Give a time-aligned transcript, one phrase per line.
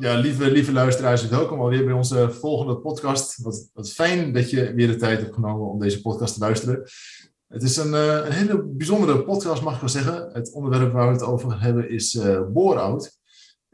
[0.00, 3.42] Ja, lieve, lieve luisteraars, welkom alweer bij onze volgende podcast.
[3.42, 6.82] Wat, wat fijn dat je weer de tijd hebt genomen om deze podcast te luisteren.
[7.48, 10.30] Het is een, eh, een hele bijzondere podcast, mag ik wel zeggen.
[10.32, 13.18] Het onderwerp waar we het over hebben is uh, boorout.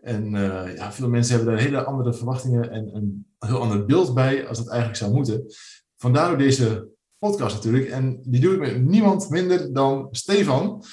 [0.00, 4.14] En uh, ja, veel mensen hebben daar hele andere verwachtingen en een heel ander beeld
[4.14, 5.44] bij als het eigenlijk zou moeten.
[5.96, 7.88] Vandaar ook deze podcast natuurlijk.
[7.88, 10.84] En die doe ik met niemand minder dan Stefan.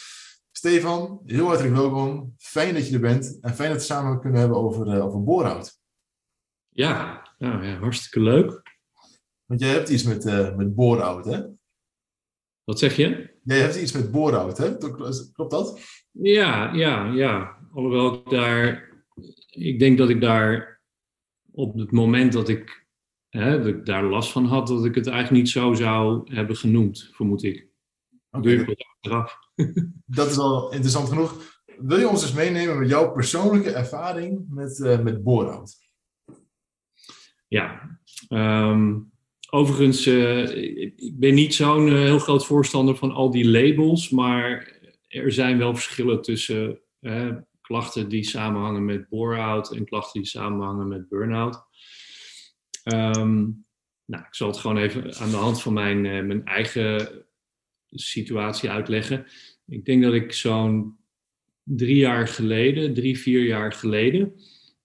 [0.62, 2.36] Stefan, heel hartelijk welkom.
[2.38, 5.24] Fijn dat je er bent en fijn dat we samen kunnen hebben over, uh, over
[5.24, 5.80] boorhout.
[6.70, 8.62] Ja, nou ja, hartstikke leuk.
[9.46, 11.44] Want jij hebt iets met, uh, met boorhout, hè?
[12.64, 13.38] Wat zeg je?
[13.44, 14.78] Jij hebt iets met boorhout, hè?
[15.32, 15.82] Klopt dat?
[16.12, 17.58] Ja, ja, ja.
[17.74, 18.90] Alhoewel ik daar...
[19.50, 20.82] Ik denk dat ik daar
[21.52, 22.88] op het moment dat ik,
[23.30, 26.56] hè, dat ik daar last van had, dat ik het eigenlijk niet zo zou hebben
[26.56, 27.70] genoemd, vermoed ik.
[28.32, 28.56] Okay.
[28.56, 29.40] Doe ik achteraf.
[30.06, 31.60] Dat is al interessant genoeg.
[31.78, 35.78] Wil je ons eens meenemen met jouw persoonlijke ervaring met, uh, met boorhout?
[37.48, 37.98] Ja,
[38.30, 39.12] um,
[39.50, 40.56] overigens, uh,
[40.96, 45.58] ik ben niet zo'n uh, heel groot voorstander van al die labels, maar er zijn
[45.58, 46.82] wel verschillen tussen
[47.62, 51.64] klachten die samenhangen met bore-out en klachten die samenhangen met burn-out.
[52.84, 53.66] Um,
[54.06, 57.26] nou, ik zal het gewoon even aan de hand van mijn, mijn eigen
[57.92, 59.26] situatie uitleggen.
[59.66, 60.98] Ik denk dat ik zo'n
[61.64, 64.34] drie jaar geleden, drie, vier jaar geleden,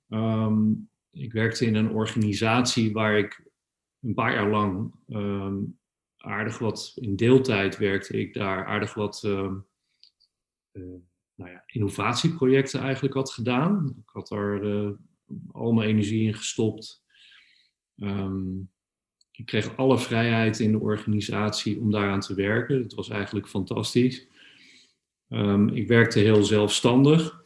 [0.08, 3.50] um, ik werkte in een organisatie waar ik
[4.00, 5.78] een paar jaar lang um,
[6.16, 8.18] aardig wat in deeltijd werkte.
[8.18, 9.66] Ik daar aardig wat um,
[10.72, 10.94] uh,
[11.34, 13.94] nou ja, innovatieprojecten eigenlijk had gedaan.
[13.98, 14.90] Ik had daar uh,
[15.52, 17.04] al mijn energie in gestopt.
[19.36, 22.82] Ik kreeg alle vrijheid in de organisatie om daaraan te werken.
[22.82, 24.26] Het was eigenlijk fantastisch.
[25.28, 27.44] Um, ik werkte heel zelfstandig.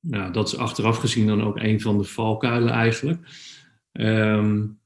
[0.00, 3.26] Nou, dat is achteraf gezien dan ook een van de valkuilen eigenlijk.
[3.92, 4.80] Um,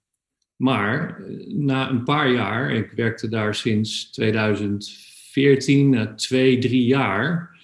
[0.57, 7.59] maar na een paar jaar, ik werkte daar sinds 2014, na twee, drie jaar,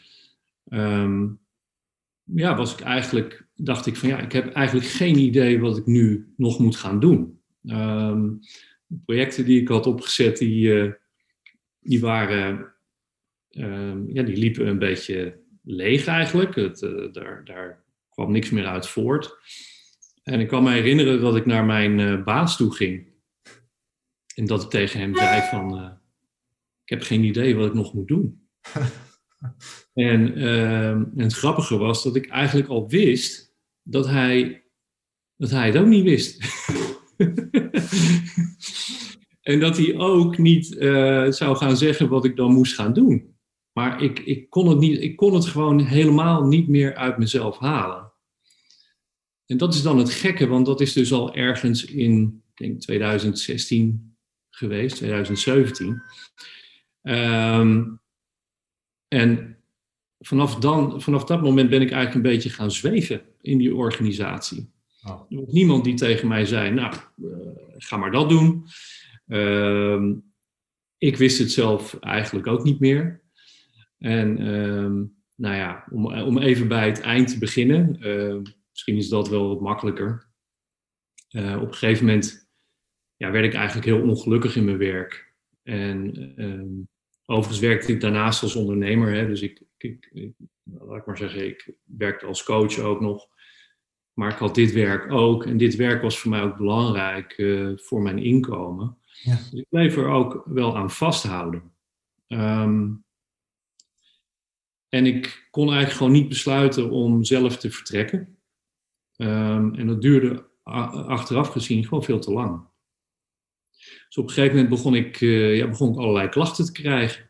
[0.68, 1.40] um,
[2.22, 5.86] ja, was ik eigenlijk, dacht ik van ja, ik heb eigenlijk geen idee wat ik
[5.86, 7.38] nu nog moet gaan doen.
[7.66, 8.40] Um,
[8.86, 10.92] de projecten die ik had opgezet, die, uh,
[11.80, 12.74] die waren,
[13.50, 16.54] um, ja, die liepen een beetje leeg eigenlijk.
[16.54, 19.36] Het, uh, daar, daar kwam niks meer uit voort.
[20.22, 23.12] En ik kan me herinneren dat ik naar mijn uh, baas toe ging.
[24.34, 25.98] En dat ik tegen hem zei van,
[26.82, 28.48] ik heb geen idee wat ik nog moet doen.
[29.94, 34.64] en, en het grappige was dat ik eigenlijk al wist dat hij,
[35.36, 36.42] dat hij het ook niet wist.
[39.50, 43.36] en dat hij ook niet uh, zou gaan zeggen wat ik dan moest gaan doen.
[43.72, 47.58] Maar ik, ik, kon het niet, ik kon het gewoon helemaal niet meer uit mezelf
[47.58, 48.12] halen.
[49.46, 54.16] En dat is dan het gekke, want dat is dus al ergens in denk 2016
[54.50, 56.02] geweest, 2017.
[57.02, 58.00] Um,
[59.08, 59.58] en
[60.18, 64.72] vanaf, dan, vanaf dat moment ben ik eigenlijk een beetje gaan zweven in die organisatie.
[65.06, 65.26] Oh.
[65.30, 68.64] Er was niemand die tegen mij zei, nou, uh, ga maar dat doen.
[69.26, 70.12] Uh,
[70.98, 73.22] ik wist het zelf eigenlijk ook niet meer.
[73.98, 75.02] En uh,
[75.34, 79.48] nou ja, om, om even bij het eind te beginnen, ehm, misschien is dat wel
[79.48, 80.32] wat makkelijker.
[81.30, 82.50] Uh, op een gegeven moment
[83.16, 85.34] ja, werd ik eigenlijk heel ongelukkig in mijn werk.
[85.62, 86.82] En ehm,
[87.26, 89.14] overigens werkte ik daarnaast als ondernemer.
[89.14, 90.10] Hè, dus ik, ik,
[90.64, 93.28] laat ik maar zeggen, ik werkte als coach ook nog.
[94.14, 95.46] Maar ik had dit werk ook.
[95.46, 98.96] En dit werk was voor mij ook belangrijk uh, voor mijn inkomen.
[99.22, 99.36] Ja.
[99.36, 101.62] Dus ik bleef er ook wel aan vasthouden.
[102.28, 103.04] Um,
[104.88, 108.38] en ik kon eigenlijk gewoon niet besluiten om zelf te vertrekken.
[109.16, 112.62] Um, en dat duurde achteraf gezien gewoon veel te lang.
[114.06, 117.26] Dus op een gegeven moment begon ik, uh, ja, begon ik allerlei klachten te krijgen.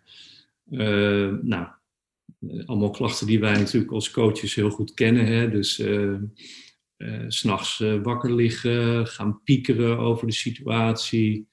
[0.71, 1.67] Uh, nou,
[2.67, 5.27] allemaal klachten die wij natuurlijk als coaches heel goed kennen.
[5.27, 5.51] Hè?
[5.51, 6.17] Dus uh,
[6.97, 11.49] uh, s'nachts uh, wakker liggen, gaan piekeren over de situatie.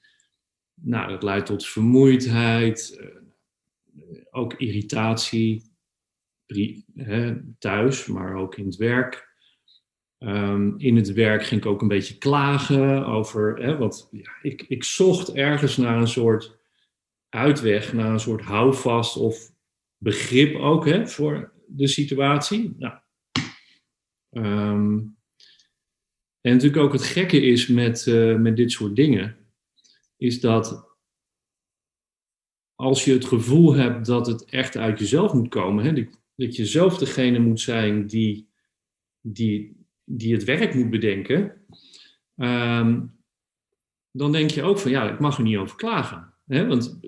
[0.74, 5.70] Nou, dat leidt tot vermoeidheid, uh, ook irritatie,
[6.94, 9.30] hè, thuis, maar ook in het werk.
[10.18, 14.62] Ehm, in het werk ging ik ook een beetje klagen over, hè, want ja, ik,
[14.62, 16.58] ik zocht ergens naar een soort
[17.28, 19.52] uitweg, naar een soort houvast of
[19.96, 22.74] begrip ook hè, voor de situatie.
[22.78, 22.98] Nou,
[24.30, 24.98] ehm,
[26.42, 29.36] en natuurlijk ook het gekke is met, uh, met dit soort dingen,
[30.16, 30.90] is dat
[32.74, 36.06] als je het gevoel hebt dat het echt uit jezelf moet komen, hè,
[36.36, 38.48] dat je zelf degene moet zijn die,
[39.20, 41.66] die, die het werk moet bedenken,
[42.36, 43.20] um,
[44.10, 46.34] dan denk je ook van ja, ik mag er niet over klagen.
[46.46, 46.98] Hè, want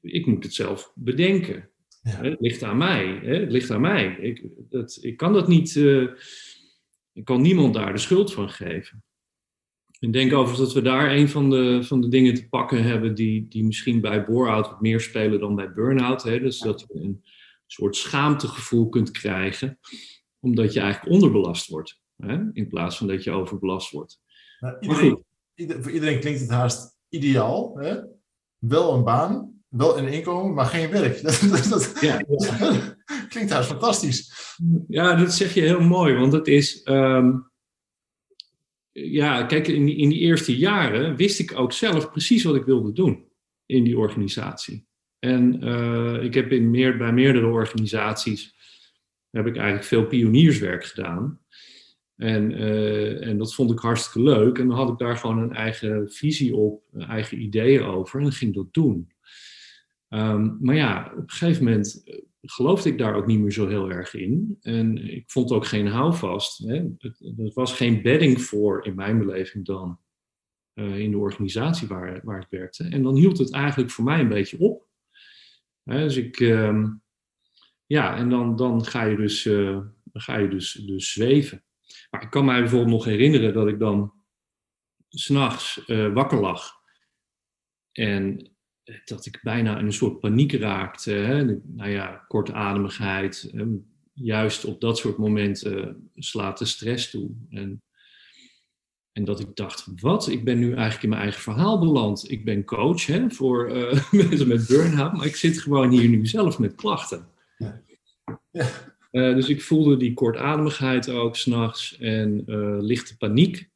[0.00, 1.68] ik moet het zelf bedenken.
[2.02, 2.10] Ja.
[2.10, 3.20] Het ligt aan mij.
[3.22, 4.16] Hè, het ligt aan mij.
[4.16, 5.74] Ik, dat, ik kan dat niet.
[5.74, 6.10] Uh,
[7.20, 9.04] ik kan niemand daar de schuld van geven.
[9.98, 13.14] Ik denk overigens dat we daar een van de, van de dingen te pakken hebben
[13.14, 16.22] die, die misschien bij bore-out wat meer spelen dan bij burn-out.
[16.22, 16.40] Hè?
[16.40, 17.24] Dus dat je een
[17.66, 19.78] soort schaamtegevoel kunt krijgen,
[20.38, 22.38] omdat je eigenlijk onderbelast wordt, hè?
[22.52, 24.20] in plaats van dat je overbelast wordt.
[24.60, 25.24] Nou, iedereen,
[25.54, 27.76] ieder, voor iedereen klinkt het haast ideaal.
[27.78, 27.96] Hè?
[28.58, 31.20] Wel een baan, wel een inkomen, maar geen werk.
[31.22, 32.20] Dat, dat, dat ja.
[33.30, 34.32] klinkt haast fantastisch.
[34.88, 36.80] Ja, dat zeg je heel mooi, want het is.
[36.84, 37.50] Um,
[38.92, 42.64] ja, kijk, in die, in die eerste jaren wist ik ook zelf precies wat ik
[42.64, 43.24] wilde doen
[43.66, 44.86] in die organisatie.
[45.18, 48.54] En uh, ik heb in meer, bij meerdere organisaties
[49.30, 51.40] heb ik eigenlijk veel pionierswerk gedaan.
[52.16, 54.58] En, uh, en dat vond ik hartstikke leuk.
[54.58, 58.20] En dan had ik daar gewoon een eigen visie op, eigen ideeën over.
[58.20, 59.12] En ging dat doen.
[60.08, 62.02] Um, maar ja, op een gegeven moment
[62.42, 64.58] geloofde ik daar ook niet meer zo heel erg in.
[64.60, 66.58] En ik vond ook geen houvast.
[66.58, 66.84] Hè.
[66.98, 70.00] Het, was geen bedding voor, in mijn beleving dan,
[70.74, 72.84] uh, in de organisatie waar, waar ik werkte.
[72.84, 74.88] En dan hield het eigenlijk voor mij een beetje op.
[75.82, 76.84] Hè, dus ik, uh,
[77.86, 81.64] ja, en dan, dan ga je dus, dan ga je dus, dus zweven.
[82.10, 84.12] Maar ik kan mij bijvoorbeeld nog herinneren dat ik dan
[85.08, 86.72] s'nachts uh, wakker lag.
[87.92, 88.49] En
[89.04, 91.10] dat ik bijna in een soort paniek raakte.
[91.10, 91.44] Hè?
[91.62, 93.52] Nou ja, kortademigheid.
[94.14, 97.30] juist op dat soort momenten slaat de stress toe.
[97.50, 97.82] En,
[99.12, 100.28] en dat ik dacht, wat?
[100.28, 102.30] Ik ben nu eigenlijk in mijn eigen verhaal beland.
[102.30, 106.26] Ik ben coach hè, voor uh, mensen met burn-out, maar ik zit gewoon hier nu
[106.26, 107.26] zelf met klachten.
[107.58, 107.82] Ja.
[108.50, 108.68] Ja.
[109.10, 113.70] Uh, dus ik voelde die kortademigheid ook s'nachts en uh, lichte paniek.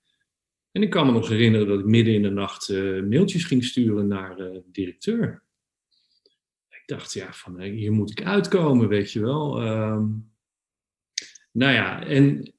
[0.75, 3.65] En ik kan me nog herinneren dat ik midden in de nacht uh, mailtjes ging
[3.65, 5.43] sturen naar de directeur.
[6.69, 9.63] Ik dacht, ja, van hier moet ik uitkomen, weet je wel.
[9.63, 10.33] Um,
[11.53, 12.55] nou ja, en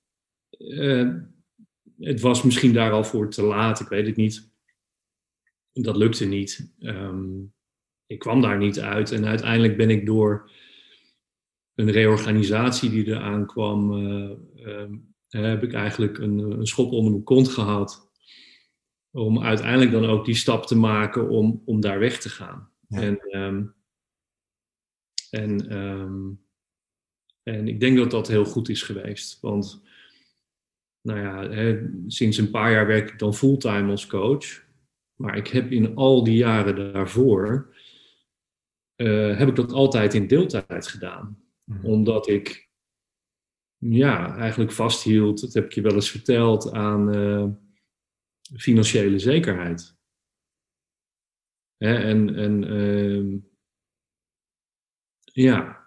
[1.97, 4.51] het was misschien daar al voor te laat, ik weet het niet.
[5.73, 6.73] Dat lukte niet.
[6.79, 7.53] Um,
[8.05, 10.51] ik kwam daar niet uit en uiteindelijk ben ik door
[11.75, 17.47] een reorganisatie die eraan kwam, um, heb ik eigenlijk een, een schop onder mijn kont
[17.47, 18.04] gehad
[19.15, 22.69] om uiteindelijk dan ook die stap te maken om, om daar weg te gaan.
[22.89, 23.75] En, um,
[25.29, 26.41] en, um,
[27.43, 29.39] en ik denk dat dat heel goed is geweest.
[29.41, 29.81] Want
[31.01, 34.63] nou ja, hè, sinds een paar jaar werk ik dan fulltime als coach.
[35.15, 37.75] Maar ik heb in al die jaren daarvoor,
[38.95, 41.39] uh, heb ik dat altijd in deeltijd gedaan.
[41.63, 41.85] Mhm.
[41.85, 42.69] Omdat ik
[43.77, 47.15] ja, eigenlijk vasthield, dat heb ik je wel eens verteld, aan...
[47.15, 47.45] Uh,
[48.53, 49.95] financiële zekerheid.
[51.77, 53.41] Hè, en en uh,
[55.23, 55.85] ja,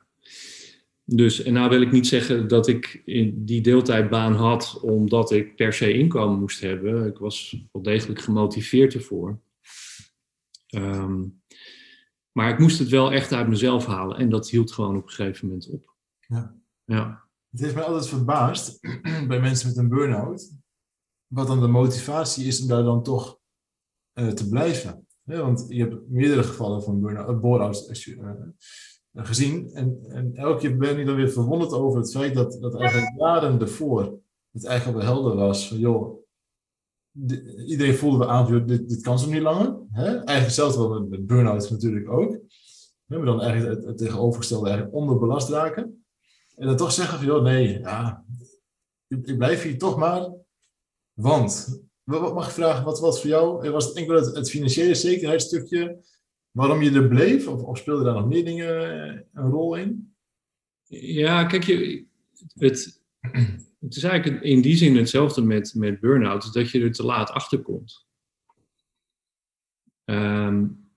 [1.04, 5.56] dus en nou wil ik niet zeggen dat ik in die deeltijdbaan had omdat ik
[5.56, 7.06] per se inkomen moest hebben.
[7.06, 9.40] Ik was wel degelijk gemotiveerd ervoor.
[10.74, 11.42] Um,
[12.32, 15.12] maar ik moest het wel echt uit mezelf halen en dat hield gewoon op een
[15.12, 15.94] gegeven moment op.
[16.26, 16.54] Ja.
[16.84, 17.28] ja.
[17.50, 18.80] Het heeft mij altijd verbaasd
[19.28, 20.57] bij mensen met een burn-out
[21.28, 23.38] wat dan de motivatie is om daar dan toch
[24.14, 25.06] uh, te blijven.
[25.22, 28.30] want je hebt meerdere gevallen van burn-out uh,
[29.14, 29.70] gezien.
[29.72, 33.12] En, en, elke keer ben ik dan weer verwonderd over het feit dat, dat eigenlijk
[33.16, 34.20] jaren ervoor
[34.52, 36.26] het eigenlijk wel helder was van joh,
[37.66, 39.76] iedereen voelde aan van dit, dit kan zo niet langer.
[39.90, 40.04] Hè?
[40.04, 42.38] Eigenlijk hetzelfde wel met, burn-out natuurlijk ook.
[43.06, 46.04] maar dan eigenlijk het, tegenovergestelde eigenlijk onderbelast raken.
[46.54, 48.24] En dan toch zeggen van joh, nee, ja,
[49.08, 50.32] ik blijf hier toch maar
[51.20, 54.94] want, wat mag ik vragen, wat was voor jou, was het enkel het, het financiële
[54.94, 56.04] zekerheidsstukje,
[56.50, 57.48] waarom je er bleef?
[57.48, 60.14] Of, of speelden daar nog meer dingen eh, een rol in?
[60.88, 62.06] Ja, kijk, je,
[62.54, 63.02] het,
[63.80, 67.30] het is eigenlijk in die zin hetzelfde met, met burn-out, dat je er te laat
[67.30, 68.06] achter komt.
[70.04, 70.90] Um,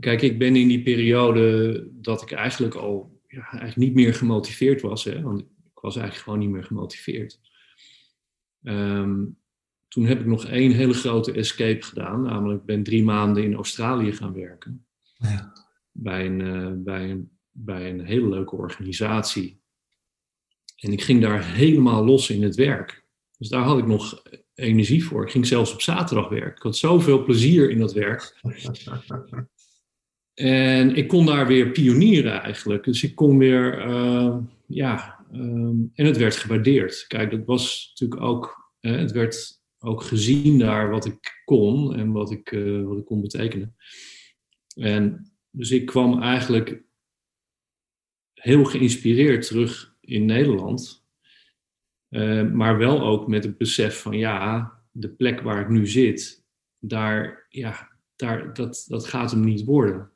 [0.00, 4.80] kijk, ik ben in die periode dat ik eigenlijk al ja, eigenlijk niet meer gemotiveerd
[4.80, 7.40] was, hè, want ik was eigenlijk gewoon niet meer gemotiveerd
[8.62, 9.24] Ehm,
[9.88, 12.22] toen heb ik nog één hele grote escape gedaan.
[12.22, 14.86] Namelijk, ik ben drie maanden in Australië gaan werken.
[15.16, 15.52] Ja.
[15.92, 19.60] Bij, een, eh, bij, een, bij een hele leuke organisatie.
[20.76, 23.04] En ik ging daar helemaal los in het werk.
[23.38, 24.22] Dus daar had ik nog
[24.54, 25.24] energie voor.
[25.24, 26.56] Ik ging zelfs op zaterdag werken.
[26.56, 28.40] Ik had zoveel plezier in dat werk.
[30.34, 32.84] En ik kon daar weer pionieren eigenlijk.
[32.84, 37.04] Dus ik kon weer, uh, ja, um, en het werd gewaardeerd.
[37.08, 42.30] Kijk, dat was natuurlijk ook, het werd ook gezien daar wat ik kon en wat
[42.30, 43.76] ik, uh, wat ik kon betekenen.
[44.74, 46.82] En dus ik kwam eigenlijk
[48.34, 51.04] heel geïnspireerd terug in Nederland.
[52.52, 56.44] maar wel ook met het besef van ja, de plek waar ik nu zit,
[56.78, 60.11] daar, ja, daar, dat, dat gaat hem niet worden.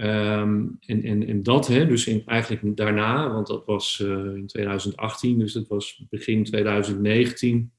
[0.00, 4.46] Um, en, en, en dat, hè, dus in, eigenlijk daarna, want dat was uh, in
[4.46, 7.72] 2018, dus dat was begin 2019,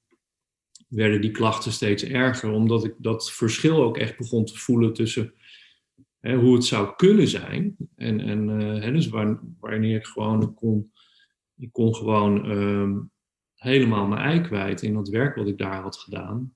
[0.87, 5.33] werden die klachten steeds erger, omdat ik dat verschil ook echt begon te voelen tussen
[6.19, 7.75] hè, hoe het zou kunnen zijn.
[7.95, 8.47] En, en
[8.81, 10.91] hè, dus waar, wanneer ik gewoon kon,
[11.57, 13.11] ik kon gewoon um,
[13.55, 16.53] helemaal mijn ei kwijt in dat werk wat ik daar had gedaan.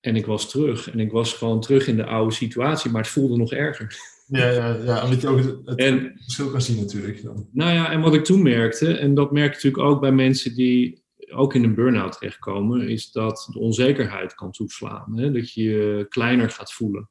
[0.00, 3.10] En ik was terug en ik was gewoon terug in de oude situatie, maar het
[3.10, 4.12] voelde nog erger.
[4.26, 7.22] Ja, ja, ja omdat je ook het, en, verschil kan zien natuurlijk.
[7.22, 7.48] Dan.
[7.52, 10.54] Nou ja, en wat ik toen merkte, en dat merk ik natuurlijk ook bij mensen
[10.54, 15.18] die ook in een burn-out terechtkomen, is dat de onzekerheid kan toeslaan.
[15.18, 15.32] Hè?
[15.32, 17.10] Dat je je kleiner gaat voelen.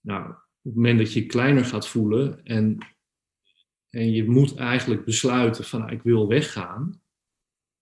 [0.00, 2.78] Nou, op het moment dat je je kleiner gaat voelen en,
[3.90, 7.00] en je moet eigenlijk besluiten van nou, ik wil weggaan,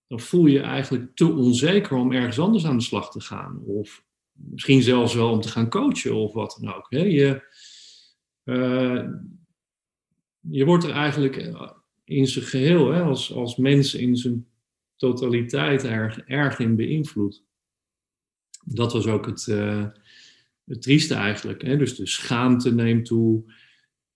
[0.07, 3.63] dan voel je je eigenlijk te onzeker om ergens anders aan de slag te gaan.
[3.65, 6.87] Of misschien zelfs wel om te gaan coachen of wat dan ook.
[6.89, 7.03] Hè?
[7.03, 7.43] Je,
[8.51, 9.09] uh,
[10.41, 11.37] je wordt er eigenlijk
[12.05, 14.47] in zijn geheel, hè, als, als mens in zijn
[14.97, 17.45] totaliteit erg, erg in beïnvloed.
[18.65, 19.87] Dat was ook het, uh,
[20.65, 21.63] het trieste eigenlijk.
[21.63, 21.77] Hè?
[21.77, 23.53] Dus de schaamte neemt toe.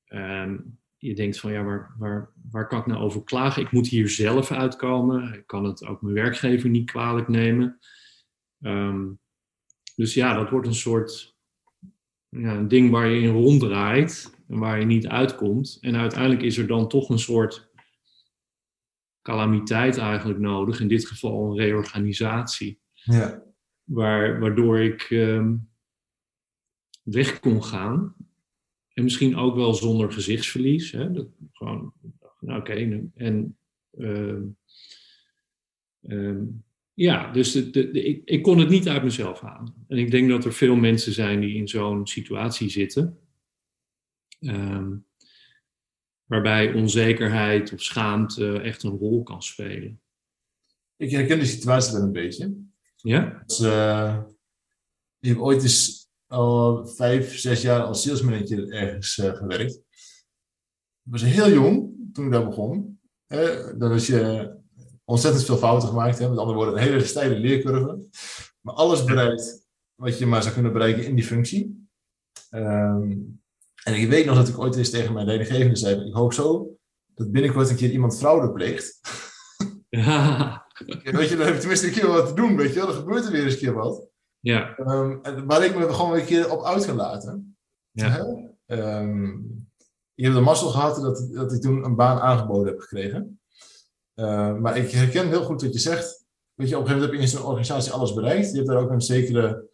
[0.09, 0.53] Uh,
[0.97, 3.63] je denkt van ja, waar, waar, waar kan ik nou over klagen?
[3.63, 5.35] Ik moet hier zelf uitkomen.
[5.35, 7.79] Ik kan het ook mijn werkgever niet kwalijk nemen.
[8.61, 9.19] Um,
[9.97, 11.34] dus ja, dat wordt een soort
[12.37, 15.79] ja, een ding waar je in ronddraait en waar je niet uitkomt.
[15.81, 17.73] En uiteindelijk is er dan toch een soort
[19.23, 22.81] calamiteit eigenlijk nodig, in dit geval een reorganisatie.
[22.93, 23.43] Ja.
[23.85, 25.69] Waar, waardoor ik um,
[27.03, 28.15] weg kon gaan.
[28.93, 30.93] En misschien ook wel zonder gezichtsverlies.
[30.93, 31.13] Hè?
[31.13, 31.93] Dat, gewoon,
[32.41, 33.59] nou, oké, okay, en
[33.91, 34.43] uh,
[36.01, 36.65] um,
[36.95, 39.75] ja, dus de, de, de, ik, ik kon het niet uit mezelf halen.
[39.89, 43.19] En ik denk dat er veel mensen zijn die in zo'n situatie zitten.
[44.41, 45.07] Um,
[46.25, 50.01] waarbij onzekerheid of schaamte echt een rol kan spelen.
[50.97, 52.57] Ik herken de situatie wel een beetje.
[52.97, 53.43] Ja?
[53.47, 54.23] Dus, uh,
[55.21, 59.75] ik heb ooit eens al vijf, zes jaar als salesmanager ergens uh, gewerkt.
[61.05, 63.01] Ik was heel jong toen ik daar begon.
[63.29, 64.53] Uh, dan was je
[65.05, 66.19] ontzettend veel fouten gemaakt.
[66.19, 66.29] Hè?
[66.29, 68.09] Met andere woorden, een hele steile leercurve.
[68.61, 71.89] Maar alles bereikt wat je maar zou kunnen bereiken in die functie.
[72.51, 73.43] Um,
[73.85, 76.77] en ik weet nog dat ik ooit eens tegen mijn leidinggevende zei: Ik hoop zo
[77.15, 79.01] dat binnenkort een keer iemand fraude pleegt.
[79.89, 80.67] Ja.
[81.03, 82.87] weet je, dan heb je tenminste een keer wat te doen, weet je wel.
[82.87, 84.07] Dan gebeurt er weer eens een keer wat.
[84.41, 84.79] Ja.
[84.79, 87.57] Um, waar ik me gewoon weer een keer op uit kan laten.
[87.91, 88.19] Ja.
[88.67, 89.69] Um,
[90.15, 93.41] ik heb de mazzel gehad dat, dat ik toen een baan aangeboden heb gekregen.
[94.15, 96.25] Uh, maar ik herken heel goed wat je zegt.
[96.55, 98.51] Weet je, op een gegeven moment heb je in zo'n organisatie alles bereikt.
[98.51, 99.69] Je hebt daar ook een zekere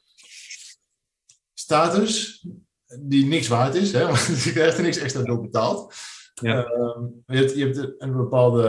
[1.54, 2.44] status
[2.98, 3.92] die niks waard is.
[3.92, 4.06] Hè?
[4.06, 5.94] Want je krijgt er niks extra door betaald.
[6.34, 6.70] Ja.
[6.70, 8.62] Uh, je, hebt, je hebt een bepaalde...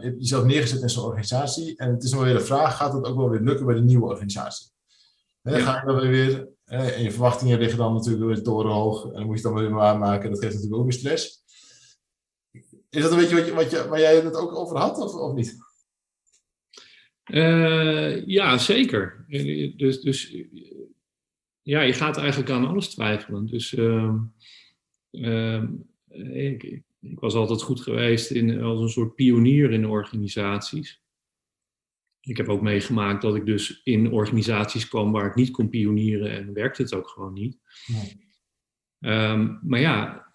[0.00, 1.76] Je hebt jezelf neergezet in zo'n organisatie.
[1.76, 3.80] En het is nog weer de vraag, gaat het ook wel weer lukken bij de
[3.80, 4.66] nieuwe organisatie?
[5.42, 5.58] Ja.
[5.58, 6.48] Ga je dan weer...
[6.64, 9.04] En je verwachtingen liggen dan natuurlijk weer torenhoog.
[9.04, 10.30] En dan moet je het dan weer waarmaken.
[10.30, 11.42] Dat geeft natuurlijk ook weer stress.
[12.90, 15.14] Is dat een beetje wat, je, wat je, waar jij het ook over had, of,
[15.14, 15.56] of niet?
[17.30, 19.24] Uh, ja, zeker.
[19.76, 20.36] Dus, dus
[21.62, 23.46] ja, je gaat eigenlijk aan alles twijfelen.
[23.46, 24.14] Dus uh,
[25.10, 25.62] uh,
[26.32, 26.62] ik,
[27.00, 31.02] ik, was altijd goed geweest in, als een soort pionier in organisaties.
[32.20, 36.30] Ik heb ook meegemaakt dat ik dus in organisaties kwam waar ik niet kon pionieren
[36.30, 37.58] en werkte het ook gewoon niet.
[37.86, 38.26] Nee.
[39.00, 40.30] Um, maar ja,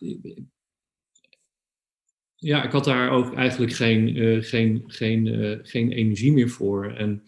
[2.44, 6.94] ja, ik had daar ook eigenlijk geen, uh, geen, geen, uh, geen energie meer voor.
[6.94, 7.24] En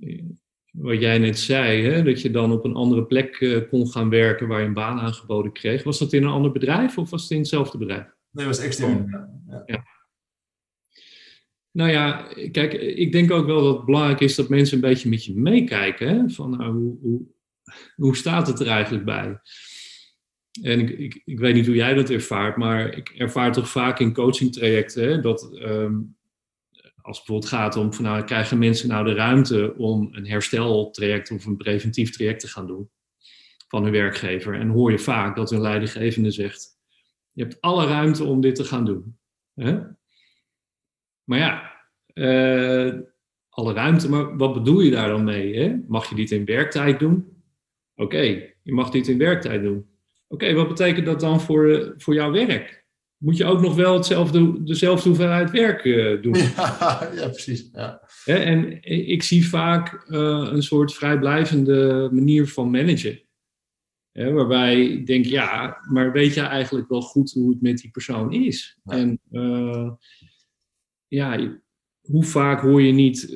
[0.00, 0.22] uh,
[0.70, 4.48] wat jij net zei, hè, dat je dan op een andere plek kon gaan werken
[4.48, 5.82] waar je een baan aangeboden kreeg.
[5.82, 8.06] Was dat in een ander bedrijf of was het in hetzelfde bedrijf?
[8.30, 9.06] Nee, het was extern.
[9.48, 9.62] Ja.
[9.66, 9.84] ja.
[11.72, 15.08] Nou ja, kijk, ik denk ook wel dat het belangrijk is dat mensen een beetje
[15.08, 16.08] met je meekijken.
[16.08, 16.30] Hè?
[16.30, 17.22] Van nou, hoe, hoe,
[17.96, 19.40] hoe staat het er eigenlijk bij?
[20.62, 24.14] En ik, ik, weet niet hoe jij dat ervaart, maar ik ervaar toch vaak in
[24.14, 26.16] coachingtrajecten hè, dat um,
[27.02, 31.30] als het bijvoorbeeld gaat om van nou, krijgen mensen nou de ruimte om een hersteltraject
[31.30, 32.90] of een preventief traject te gaan doen
[33.68, 34.54] van hun werkgever.
[34.54, 36.78] En hoor je vaak dat hun leidinggevende zegt,
[37.32, 39.18] je hebt alle ruimte om dit te gaan doen.
[39.54, 39.80] Hè?
[41.24, 41.78] Maar ja,
[42.14, 43.00] uh,
[43.48, 45.56] alle ruimte, maar wat bedoel je daar dan mee?
[45.56, 45.76] Hè?
[45.88, 47.42] Mag je dit in werktijd doen?
[47.94, 48.20] Oké,
[48.62, 49.89] je mag dit in werktijd doen.
[50.32, 52.84] Oké, wat betekent dat dan voor, eh, voor jouw werk?
[53.16, 56.34] Moet je ook nog wel hetzelfde, dezelfde hoeveelheid werk uh, doen?
[56.56, 57.68] Ja, ja precies.
[57.72, 58.08] Ja.
[58.24, 58.34] Hè?
[58.34, 63.20] En ik zie vaak uh, een soort vrijblijvende manier van managen.
[64.12, 64.32] Hè?
[64.32, 68.32] Waarbij ik denk, ja, maar weet je eigenlijk wel goed hoe het met die persoon
[68.32, 68.78] is?
[68.84, 68.96] Ja.
[68.96, 69.20] En
[71.08, 71.58] ja,
[72.00, 73.34] hoe vaak hoor je niet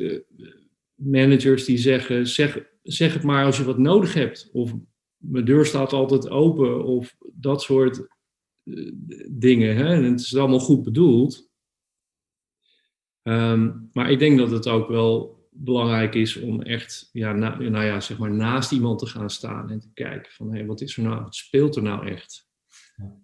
[0.94, 4.50] managers die zeggen: zeg, zeg het maar als je wat nodig hebt.
[4.52, 4.74] Of
[5.24, 6.84] mijn deur staat altijd open.
[6.84, 8.06] Of dat soort
[8.64, 8.92] uh,
[9.30, 9.76] dingen.
[9.76, 9.94] Hè?
[9.94, 11.52] En het is allemaal goed bedoeld.
[13.22, 17.84] Um, maar ik denk dat het ook wel belangrijk is om echt ja, na, nou
[17.84, 20.80] ja, zeg maar naast iemand te gaan staan en te kijken van hé, hey, wat
[20.80, 22.48] is er nou, wat speelt er nou echt?
[22.96, 23.16] Ja.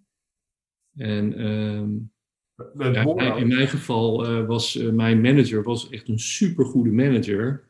[0.96, 2.12] En um,
[2.78, 7.68] ja, in mijn geval uh, was uh, mijn manager was echt een supergoede manager.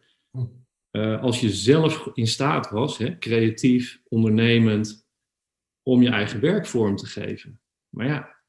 [0.90, 5.06] Uh, als je zelf in staat was, hè, creatief, ondernemend,
[5.82, 7.60] om je eigen werk vorm te geven.
[7.88, 8.42] Maar ja,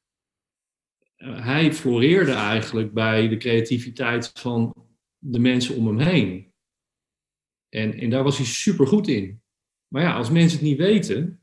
[1.41, 6.53] hij floreerde eigenlijk bij de creativiteit van de mensen om hem heen.
[7.69, 9.41] En, en daar was hij supergoed in.
[9.87, 11.41] Maar ja, als mensen het niet weten,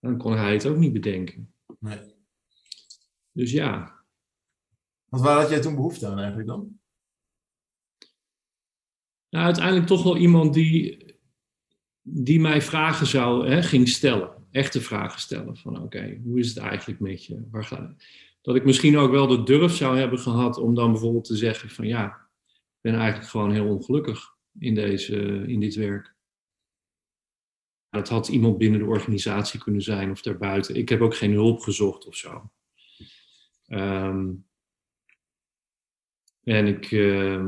[0.00, 1.54] dan kon hij het ook niet bedenken.
[1.78, 1.98] Nee.
[3.32, 4.04] Dus ja,
[5.08, 6.80] want waar had jij toen behoefte aan eigenlijk dan?
[9.36, 11.04] Nou, uiteindelijk toch wel iemand die,
[12.02, 14.30] die mij vragen zou, hè, ging stellen.
[14.50, 15.56] Echte vragen stellen.
[15.56, 17.46] Van oké, hoe is het eigenlijk met je?
[17.50, 18.04] Waar gaat
[18.42, 21.70] Dat ik misschien ook wel de durf zou hebben gehad om dan bijvoorbeeld te zeggen
[21.70, 22.06] van ja,
[22.46, 26.14] ik ben eigenlijk gewoon heel ongelukkig in, deze, in dit werk.
[27.90, 30.76] Dat had iemand binnen de organisatie kunnen zijn of daarbuiten.
[30.76, 32.50] Ik heb ook geen hulp gezocht of zo.
[33.68, 34.46] Um,
[36.42, 37.46] en ik, uh,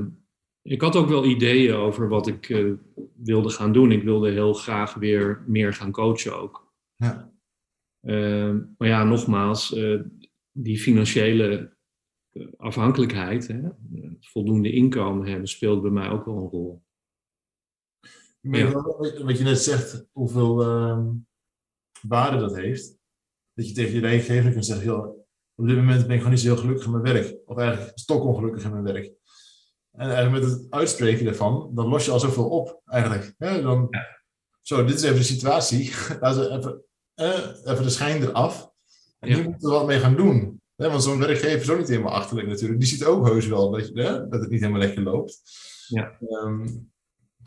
[0.63, 2.75] ik had ook wel ideeën over wat ik uh,
[3.15, 3.93] wilde gaan doen.
[3.93, 6.75] Ik wilde heel graag weer meer gaan coachen ook.
[6.97, 7.33] Ja.
[8.01, 10.01] Uh, maar ja, nogmaals, eh,
[10.53, 11.77] die financiële
[12.57, 13.69] afhankelijkheid, hè,
[14.21, 16.83] voldoende inkomen hebben, speelde bij mij ook wel een rol.
[18.41, 18.73] Ja.
[19.25, 21.15] Wat je net zegt, hoeveel ehm,
[22.09, 22.99] waarde dat heeft.
[23.53, 25.19] Dat je tegen je leidinggever kunt zeggen, joh,
[25.55, 27.49] op dit moment ben ik gewoon niet zo heel gelukkig in mijn werk.
[27.49, 29.18] Of eigenlijk stokongelukkig in mijn werk.
[29.99, 33.35] En eigenlijk met het uitspreken daarvan, dan los je al zoveel op eigenlijk.
[33.39, 34.07] Dan, ja.
[34.63, 35.93] Zo, dit is even de situatie.
[36.21, 36.85] Laten we even,
[37.15, 38.71] eh, even de schijn eraf.
[39.19, 39.35] En ja.
[39.35, 40.63] hier moeten we wat mee gaan doen.
[40.77, 42.81] want zo'n werkgever is ook niet helemaal achterlijk natuurlijk.
[42.81, 45.43] Die ziet ook heus wel dat, je, dat het niet helemaal lekker loopt.
[45.87, 46.19] Ja.
[46.21, 46.91] Um,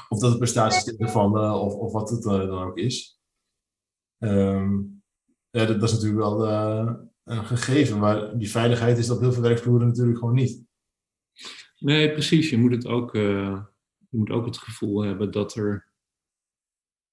[0.10, 3.20] of dat het prestaties vallen, of, of wat het uh, dan ook is.
[4.18, 5.04] Um,
[5.50, 9.34] ja, dat, dat, is natuurlijk wel uh, een gegeven, maar die veiligheid is dat heel
[9.34, 10.64] veel werkvloeren natuurlijk gewoon niet.
[11.82, 12.50] Nee, precies.
[12.50, 13.64] Je moet, het ook, uh,
[14.10, 15.88] je moet ook het gevoel hebben dat er,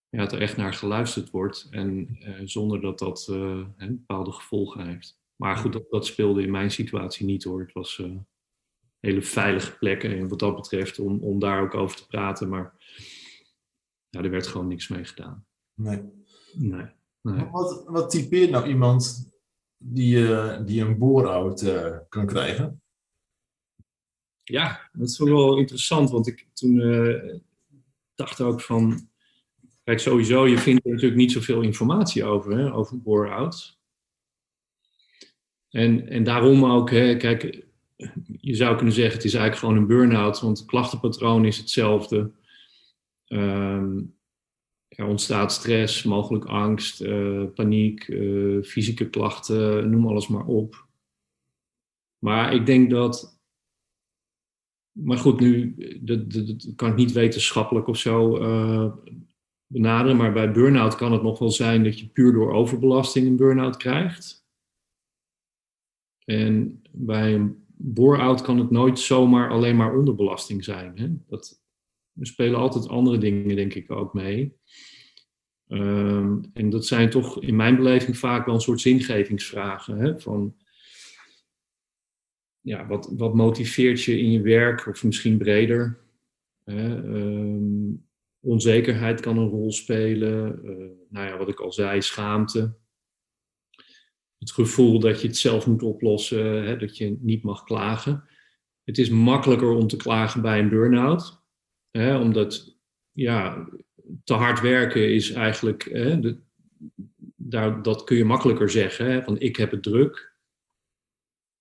[0.09, 4.87] ja, dat er echt naar geluisterd wordt en uh, zonder dat dat uh, bepaalde gevolgen
[4.87, 5.21] heeft.
[5.37, 7.61] Maar goed, dat, dat, speelde in mijn situatie niet hoor.
[7.61, 8.27] Het was een
[9.01, 12.75] hele veilige plek en wat dat betreft om, om daar ook over te praten, maar
[14.09, 15.47] ja, er werd gewoon niks mee gedaan.
[15.75, 16.03] Nee.
[16.53, 16.87] Nee.
[17.23, 17.45] nee.
[17.45, 19.31] Wat, wat typeert nou iemand
[19.77, 20.27] die,
[20.65, 21.73] die een boorout
[22.09, 22.83] kan krijgen?
[24.49, 27.35] Ja, dat is wel interessant, want ik toen uh,
[28.15, 29.09] dacht ook van,
[29.85, 33.79] kijk sowieso, je vindt er natuurlijk niet zoveel informatie over, hè, over boorout.
[35.71, 37.67] En, en daarom ook, hè, kijk,
[38.41, 42.33] je zou kunnen zeggen het is eigenlijk gewoon een burn-out, want het klachtenpatroon is hetzelfde.
[43.29, 44.17] Um,
[44.89, 50.87] er ontstaat stress, mogelijk angst, uh, paniek, uh, fysieke klachten, noem alles maar op.
[52.19, 53.38] Maar ik denk dat.
[55.05, 58.93] Maar goed, nu dat, dat, kan ik niet wetenschappelijk of zo uh,
[59.67, 60.17] benaderen.
[60.17, 63.77] Maar bij burn-out kan het nog wel zijn dat je puur door overbelasting een burn-out
[63.77, 64.47] krijgt.
[66.25, 70.99] En bij een bore-out kan het nooit zomaar alleen maar onderbelasting zijn.
[70.99, 71.09] Hè?
[71.27, 71.63] Dat,
[72.21, 74.57] er spelen altijd andere dingen, denk ik, ook mee.
[75.69, 79.99] Um, en dat zijn toch in mijn beleving vaak wel een soort zingevingsvragen.
[79.99, 80.21] Hè?
[80.21, 80.57] Van,
[82.61, 85.99] ja, wat, wat motiveert je in je werk, of misschien breder?
[86.65, 87.93] Ehm,
[88.41, 90.61] onzekerheid kan een rol spelen.
[90.65, 90.71] Uh,
[91.09, 92.77] nou ja, wat ik al zei, schaamte.
[94.39, 98.25] Het gevoel dat je het zelf moet oplossen, hè, dat je niet mag klagen.
[98.85, 101.43] Het is makkelijker om te klagen bij een burn-out,
[101.91, 102.77] hè, omdat
[103.13, 103.69] ja,
[104.25, 106.39] te hard werken is eigenlijk, hè, de,
[107.37, 110.28] daar, dat kun je makkelijker zeggen, hè, van ik heb het druk.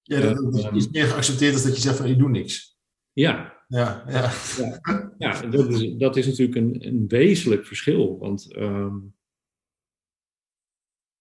[0.08, 2.78] Ja, dat, dat is meer geaccepteerd dan dat je zegt van ik doe niks.
[3.14, 3.56] Ja.
[3.68, 4.32] Ja, ja.
[4.58, 5.14] ja.
[5.18, 8.18] ja dat, is, dat is natuurlijk een, een wezenlijk verschil.
[8.20, 9.16] Want um,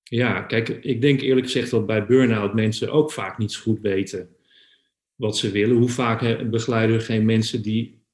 [0.03, 3.81] ja, kijk, ik denk eerlijk gezegd dat bij burn-out mensen ook vaak niet zo goed
[3.81, 4.37] weten
[5.15, 5.77] wat ze willen.
[5.77, 8.05] Hoe vaak begeleiden we geen mensen die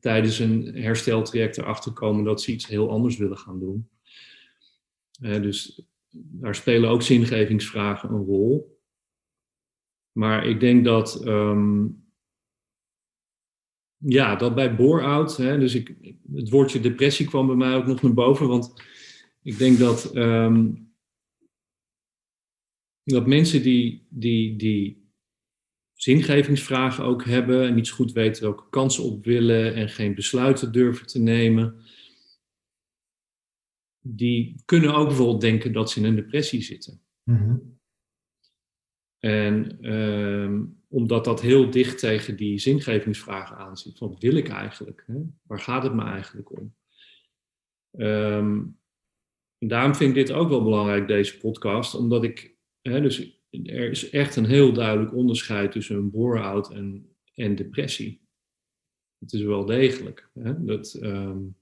[0.00, 3.88] tijdens een hersteltraject erachter komen dat ze iets heel anders willen gaan doen.
[5.20, 8.75] Uh, dus daar spelen ook zingevingsvragen een rol.
[10.16, 12.04] Maar ik denk dat, um,
[13.96, 18.14] ja, dat bij bore-out, dus ik, het woordje depressie kwam bij mij ook nog naar
[18.14, 18.72] boven, want
[19.42, 20.92] ik denk dat, um,
[23.02, 25.10] dat mensen die, die, die
[25.92, 31.06] zingevingsvragen ook hebben en niet goed weten welke kansen op willen en geen besluiten durven
[31.06, 31.82] te nemen,
[34.00, 37.00] die kunnen ook bijvoorbeeld denken dat ze in een depressie zitten.
[37.22, 37.75] Mm
[39.26, 43.98] En um, omdat dat heel dicht tegen die zingevingsvragen aanzit.
[43.98, 45.04] Wat wil ik eigenlijk?
[45.06, 45.14] Hè?
[45.42, 46.74] Waar gaat het me eigenlijk om?
[47.98, 48.78] Um,
[49.58, 54.10] daarom vind ik dit ook wel belangrijk, deze podcast, omdat ik, hè, dus er is
[54.10, 58.20] echt een heel duidelijk onderscheid tussen een bore-out en, en depressie.
[59.18, 60.30] Het is wel degelijk.
[60.34, 60.64] Hè?
[60.64, 61.56] Dat, um,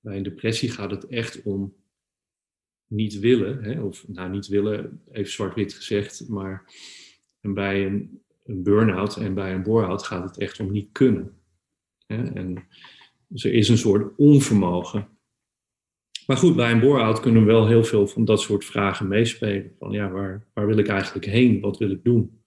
[0.00, 1.74] bij een depressie gaat het echt om
[2.94, 3.80] niet willen, hè?
[3.80, 6.72] of nou niet willen, even zwart-wit gezegd, maar
[7.40, 11.32] en bij een, een burn-out en bij een bore-out gaat het echt om niet kunnen.
[12.06, 12.24] Hè?
[12.32, 12.66] En
[13.28, 15.14] dus er is een soort onvermogen
[16.26, 19.74] maar goed, bij een bore-out kunnen we wel heel veel van dat soort vragen meespelen.
[19.78, 21.60] Van ja, waar, waar wil ik eigenlijk heen?
[21.60, 22.42] Wat wil ik doen?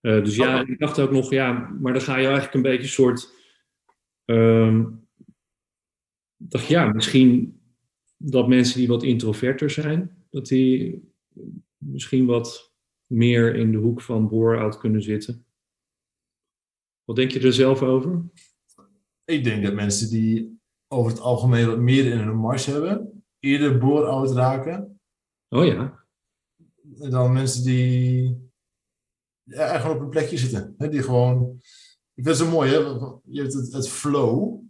[0.00, 2.82] Uh, dus ja, ik dacht ook nog, ja, maar dan ga je eigenlijk een beetje
[2.82, 3.34] een soort.
[4.24, 5.08] Um,
[6.36, 7.59] dacht ja, misschien
[8.22, 11.02] dat mensen die wat introverter zijn, dat die
[11.76, 12.72] misschien wat
[13.06, 15.44] meer in de hoek van bore-out kunnen zitten.
[17.04, 18.22] Wat denk je er zelf over?
[19.24, 23.78] Ik denk dat mensen die over het algemeen wat meer in hun mars hebben, eerder
[23.78, 25.00] bore-out raken.
[25.48, 26.04] Oh ja.
[26.82, 28.22] Dan mensen die
[29.42, 30.74] ja, eigenlijk op een plekje zitten.
[30.78, 31.60] Hè, die gewoon.
[32.14, 32.78] Ik vind het zo mooi, hè?
[33.24, 34.60] Je hebt het, het flow.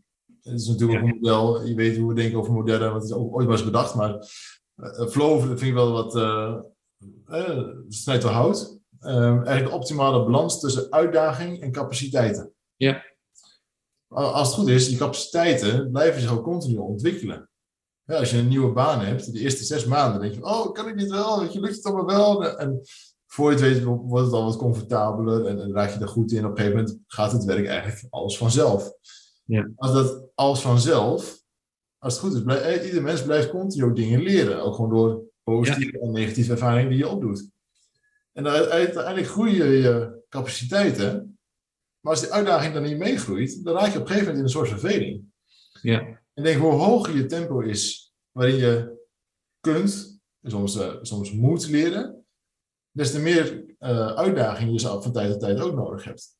[0.51, 1.07] Het is natuurlijk ja.
[1.07, 1.67] een model.
[1.67, 3.95] Je weet hoe we denken over modellen, wat is ook ooit was bedacht.
[3.95, 4.15] Maar
[4.77, 6.17] uh, flow vind ik wel wat.
[6.17, 6.57] Uh,
[7.29, 8.79] uh, snijdt wel hout.
[9.01, 12.53] eigenlijk de optimale balans tussen uitdaging en capaciteiten.
[12.77, 13.09] Ja
[14.15, 17.49] als het goed is, die capaciteiten blijven zich ook continu ontwikkelen.
[18.05, 20.89] Ja, als je een nieuwe baan hebt, de eerste zes maanden, denk je, oh, kan
[20.89, 21.41] ik dit wel?
[21.41, 22.59] Weet je, lukt het allemaal wel?
[22.59, 22.81] En
[23.27, 26.33] voor je het weet, wordt het al wat comfortabeler en, en raak je er goed
[26.33, 26.45] in.
[26.45, 28.93] Op een gegeven moment gaat het werk eigenlijk alles vanzelf.
[29.51, 29.69] Ja.
[29.77, 31.43] Als dat alles vanzelf,
[31.99, 34.63] als het goed is, blijf, eh, ieder mens blijft continu ook dingen leren.
[34.63, 36.05] Ook gewoon door positieve ja.
[36.05, 37.51] en negatieve ervaringen die je opdoet.
[38.33, 41.39] En uiteindelijk groeien je capaciteiten.
[42.01, 44.43] Maar als die uitdaging dan niet meegroeit, dan raak je op een gegeven moment in
[44.43, 45.25] een soort verveling.
[45.83, 46.23] Ja.
[46.35, 48.99] En denk hoe hoger je tempo is waarin je
[49.61, 52.27] kunt, en soms, uh, soms moet leren,
[52.91, 56.37] des te meer uh, uitdaging je van tijd tot tijd ook nodig hebt.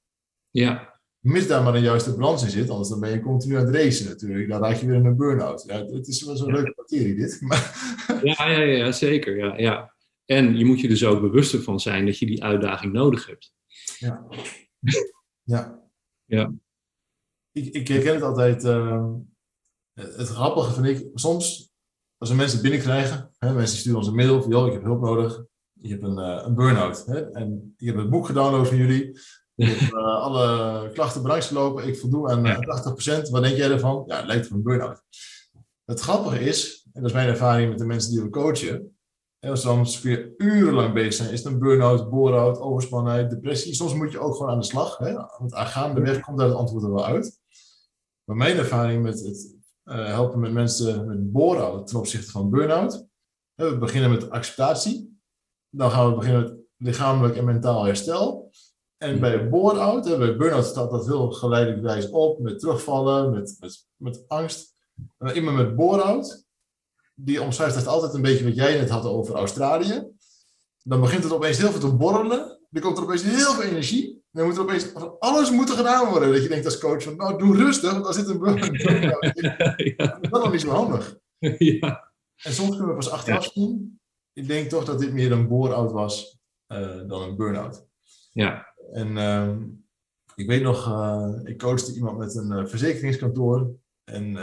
[0.51, 0.90] Ja.
[1.21, 3.75] Mis daar maar een juiste balans in zit, anders dan ben je continu aan het
[3.75, 4.49] racen natuurlijk.
[4.49, 5.65] Dan raak je weer in een burn-out.
[5.67, 6.55] Ja, het is wel zo'n ja.
[6.55, 7.41] leuke materie dit.
[7.49, 9.37] Maar ja, ja, ja, zeker.
[9.37, 9.95] Ja, ja.
[10.25, 13.53] En je moet je dus ook bewust van zijn dat je die uitdaging nodig hebt.
[13.99, 14.27] Ja.
[15.43, 15.83] Ja.
[16.25, 16.53] Ja.
[17.53, 18.65] Ik, ik herken het altijd.
[18.65, 19.07] Uh,
[19.95, 21.71] het grappige vind ik, soms
[22.19, 25.01] als we mensen binnenkrijgen, hè, mensen sturen ons een mail van, joh, ik heb hulp
[25.01, 25.45] nodig.
[25.73, 27.07] Je hebt een, uh, een burn-out.
[27.07, 29.19] Hè, en ik heb het boek gedownload van jullie.
[29.61, 31.87] Uh, alle klachten bereikt gelopen.
[31.87, 32.57] Ik voldoe aan ja.
[33.27, 33.31] 80%.
[33.31, 34.05] Wat denk jij ervan?
[34.07, 35.03] Ja, het lijkt op een burn-out.
[35.85, 38.97] Het grappige is, en dat is mijn ervaring met de mensen die we coachen,
[39.41, 43.75] en als we dan weer urenlang bezig zijn, is het een burn-out, bore-out, overspannenheid, depressie.
[43.75, 44.99] Soms moet je ook gewoon aan de slag.
[44.99, 45.13] Hè?
[45.13, 47.41] Want gaandeweg komt daar het antwoord er wel uit.
[48.25, 53.07] Maar mijn ervaring met het uh, helpen met mensen met bore-out ten opzichte van burn-out.
[53.55, 55.21] We beginnen met acceptatie.
[55.71, 58.51] Dan gaan we beginnen met lichamelijk en mentaal herstel.
[59.01, 64.25] En bij bore-out, bij burn-out staat dat heel geleidelijk op, met terugvallen, met, met, met
[64.29, 64.75] angst.
[65.19, 66.45] En iemand met bore-out,
[67.15, 70.09] die omschrijft het altijd een beetje wat jij net had over Australië.
[70.83, 72.59] dan begint het opeens heel veel te borrelen.
[72.71, 74.23] Dan komt er opeens heel veel energie.
[74.31, 76.33] Dan moet er opeens alles moet er gedaan worden.
[76.33, 78.81] Dat je denkt als coach van, nou doe rustig, want daar zit een burn-out.
[79.97, 80.07] ja.
[80.07, 81.17] Dat is nog niet zo handig.
[81.59, 82.13] Ja.
[82.37, 84.01] En soms kunnen we pas achteraf zien.
[84.33, 87.89] Ik denk toch dat dit meer een bore-out was uh, dan een burn-out.
[88.33, 88.70] Ja.
[88.93, 89.57] En uh,
[90.35, 93.71] ik weet nog, uh, ik coachte iemand met een uh, verzekeringskantoor.
[94.05, 94.37] En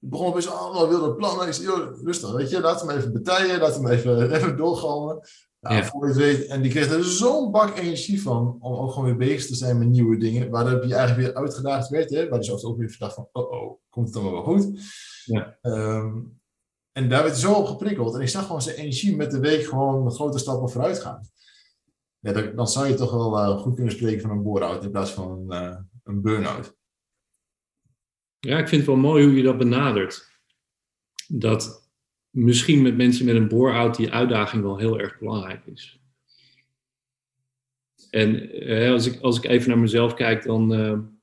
[0.00, 1.46] ik begon opeens allemaal wilde plannen.
[1.46, 5.20] Ik zei, joh, rustig, weet je, laat hem even betijen, laat hem even, even doorgalmen.
[5.60, 5.84] Nou, ja.
[5.84, 9.04] voor je het weet, en die kreeg er zo'n bak energie van om ook gewoon
[9.04, 10.50] weer bezig te zijn met nieuwe dingen.
[10.50, 13.50] Waardoor je eigenlijk weer uitgedaagd werd, hè, waar je zelfs ook weer verdacht van, oh
[13.50, 14.80] oh, komt het dan wel goed?
[15.24, 15.58] Ja.
[15.62, 16.40] Um,
[16.92, 18.14] en daar werd hij zo op geprikkeld.
[18.14, 21.28] En ik zag gewoon zijn energie met de week gewoon met grote stappen vooruit gaan.
[22.20, 25.10] Ja, dan, zou je toch wel uh, goed kunnen spreken van een bore-out in plaats
[25.10, 26.76] van een, uh, een burn-out.
[28.38, 30.40] Ja, ik vind het wel mooi hoe je dat benadert.
[31.28, 31.90] Dat
[32.30, 36.02] misschien met mensen met een bore-out die uitdaging wel heel erg belangrijk is.
[38.10, 41.16] En eh, als, ik, als ik even naar mezelf kijk, dan.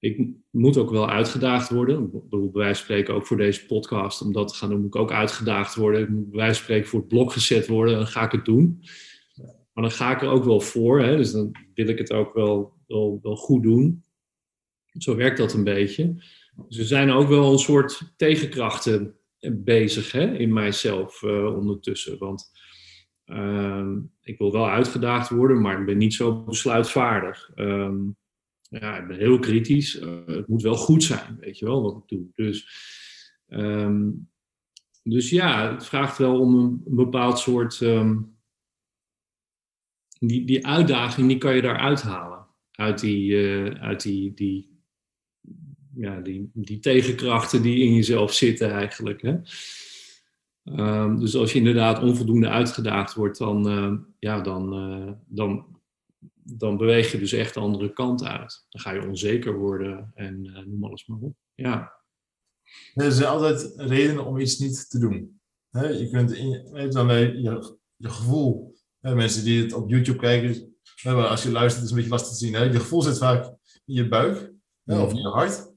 [0.00, 2.10] Ik moet ook wel uitgedaagd worden.
[2.10, 4.22] Bij wijze van spreken ook voor deze podcast.
[4.22, 6.00] Om dat te moet ik ook uitgedaagd worden.
[6.00, 7.94] Ik moet bij wijze van spreken voor het blok gezet worden.
[7.94, 8.82] Dan ga ik het doen.
[9.78, 11.00] Maar dan ga ik er ook wel voor.
[11.00, 14.04] Hè, dus dan wil ik het ook wel, wel, wel goed doen.
[14.92, 16.14] Zo werkt dat een beetje.
[16.68, 19.14] Dus er zijn ook wel een soort tegenkrachten
[19.52, 22.18] bezig hè, in mijzelf uh, ondertussen.
[22.18, 22.50] Want
[23.26, 23.88] uh,
[24.22, 27.50] ik wil wel uitgedaagd worden, maar ik ben niet zo besluitvaardig.
[27.54, 28.16] Um,
[28.68, 30.00] ja, ik ben heel kritisch.
[30.00, 32.26] Uh, het moet wel goed zijn, weet je wel, wat ik doe.
[32.34, 32.68] Dus,
[33.48, 34.28] um,
[35.02, 37.80] dus ja, het vraagt wel om een, bepaald soort.
[40.18, 42.46] Die, die uitdaging, die kan je daar uithalen.
[42.70, 44.78] Uit die, uh, uit die, die
[45.94, 49.22] ja, die, die tegenkrachten die in jezelf zitten eigenlijk.
[49.22, 49.36] Hè?
[50.64, 55.80] Um, dus als je inderdaad onvoldoende uitgedaagd wordt, dan, uh, ja, dan, uh, dan,
[56.42, 58.66] dan beweeg je dus echt de andere kant uit.
[58.68, 61.36] Dan ga je onzeker worden en noem alles maar op.
[61.54, 61.92] Ja.
[62.94, 65.40] Er zijn altijd redenen om iets niet te doen.
[65.70, 68.77] je kunt je, je, je gevoel.
[69.00, 72.44] Mensen die het op YouTube kijken, als je luistert is het een beetje lastig te
[72.44, 72.54] zien.
[72.54, 72.62] Hè?
[72.62, 73.44] Je gevoel zit vaak
[73.84, 74.52] in je buik
[74.84, 75.76] of in je hart.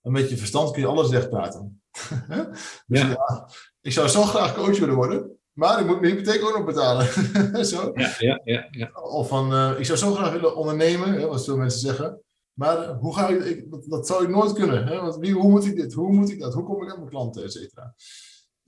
[0.00, 1.82] En met je verstand kun je alles wegpraten.
[2.86, 3.06] dus ja.
[3.06, 3.48] ja.
[3.80, 7.06] ik zou zo graag coach willen worden, maar ik moet mijn hypotheek ook nog betalen.
[7.64, 7.90] zo.
[7.94, 8.90] Ja, ja, ja, ja.
[8.92, 12.20] Of van, uh, ik zou zo graag willen ondernemen, hè, wat veel mensen zeggen.
[12.52, 14.86] Maar hoe ga ik, ik dat, dat, zou ik nooit kunnen.
[14.86, 15.00] Hè?
[15.00, 15.92] Want wie, hoe moet ik dit?
[15.92, 16.54] Hoe moet ik dat?
[16.54, 17.94] Hoe kom ik aan mijn klanten, et cetera?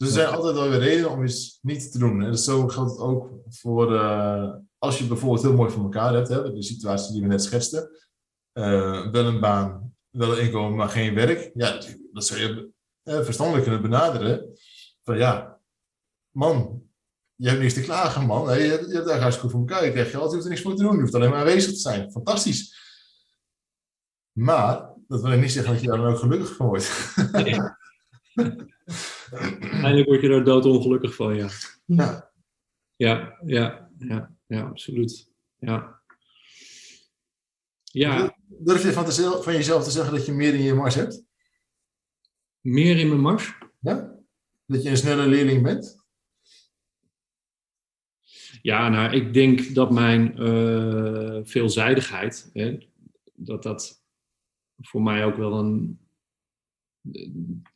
[0.02, 2.18] Dus er zijn altijd wel weer redenen om iets niet te doen.
[2.18, 6.28] Dus zo geldt het ook voor uh, als je bijvoorbeeld heel mooi voor elkaar hebt,
[6.28, 7.90] hè, de situatie die we net schetsten.
[8.52, 11.50] Uh, wel een baan, wel inkomen, maar geen werk.
[11.54, 11.80] Ja,
[12.12, 12.70] dat zou je
[13.02, 14.58] eh, verstandelijk kunnen benaderen.
[15.02, 15.60] Van ja,
[16.30, 16.82] man,
[17.34, 18.48] je hebt niks te klagen, man.
[18.48, 19.84] Hey, je, hebt, je hebt daar hartstikke goed voor elkaar.
[19.84, 20.94] Je krijgt geld, je hoeft er niks voor te doen.
[20.94, 22.10] Je hoeft alleen maar aanwezig te zijn.
[22.10, 22.76] Fantastisch.
[24.32, 27.14] Maar, dat wil niet zeggen dat je daar dan ook gelukkig van wordt.
[27.44, 27.78] Ja.
[29.32, 31.48] Eindelijk word je er doodongelukkig van, ja.
[31.84, 32.30] Ja.
[32.96, 35.30] Ja, ja, ja, ja, absoluut.
[35.58, 36.02] Ja.
[37.82, 38.36] Ja.
[38.48, 41.24] Durf je van, te, van jezelf te zeggen dat je meer in je mars hebt?
[42.60, 43.54] Meer in mijn mars?
[43.80, 44.18] Ja?
[44.66, 46.00] Dat je een snelle leerling bent?
[48.62, 52.78] Ja, nou, ik denk dat mijn uh, veelzijdigheid, hè,
[53.34, 54.02] dat dat
[54.80, 56.00] voor mij ook wel een.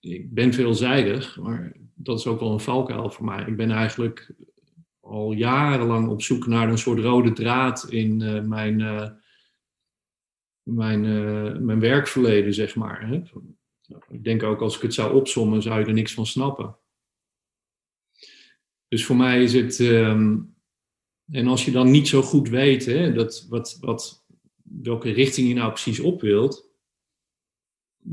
[0.00, 3.44] Ik ben veelzijdig, maar dat is ook wel een valkuil voor mij.
[3.46, 4.34] Ik ben eigenlijk
[5.00, 8.80] al jarenlang op zoek naar een soort rode draad in uh, mijn.
[8.80, 9.08] Uh,
[10.66, 13.08] mijn, uh, mijn werkverleden, zeg maar.
[13.08, 13.22] Hè?
[14.08, 16.76] Ik denk ook als ik het zou opsommen, zou je er niks van snappen.
[18.88, 19.78] Dus voor mij is het.
[19.78, 20.54] Um,
[21.30, 24.26] en als je dan niet zo goed weet hè, dat, wat, wat,
[24.62, 26.65] welke richting je nou precies op wilt,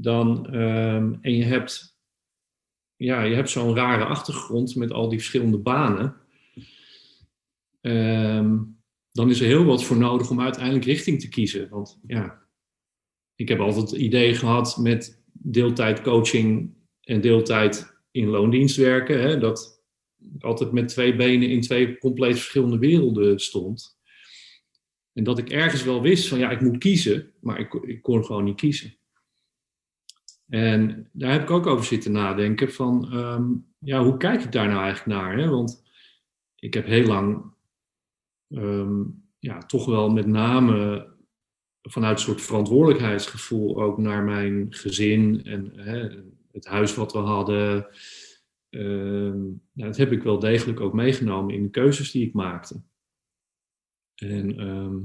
[0.02, 0.56] dan.
[0.56, 1.98] Um, en je hebt.
[2.96, 6.16] Ja, je hebt zo'n rare achtergrond met al die verschillende banen.
[7.82, 11.70] Um, dan is er heel wat voor nodig om uiteindelijk richting te kiezen.
[11.70, 12.48] Want ja,
[13.36, 19.38] ik heb altijd het idee gehad met deeltijd coaching en deeltijd in loondienst werken, hè,
[19.38, 19.84] dat
[20.36, 23.98] ik altijd met twee benen in twee compleet verschillende werelden stond.
[25.14, 28.26] En dat ik ergens wel wist van ja, ik moet kiezen, maar ik, ik kon
[28.26, 28.98] gewoon niet kiezen.
[30.50, 34.68] En daar heb ik ook over zitten nadenken van, um, ja, hoe kijk ik daar
[34.68, 35.38] nou eigenlijk naar?
[35.38, 35.50] Hè?
[35.50, 35.84] Want
[36.56, 37.54] ik heb heel lang
[38.50, 41.08] um, ja, toch wel met name
[41.82, 46.10] vanuit een soort verantwoordelijkheidsgevoel ook naar mijn gezin en hè,
[46.52, 47.88] het huis wat we hadden.
[48.70, 49.42] ehm,
[49.74, 52.82] dat heb ik wel degelijk ook meegenomen in de keuzes die ik maakte.
[54.16, 54.98] En, ehm,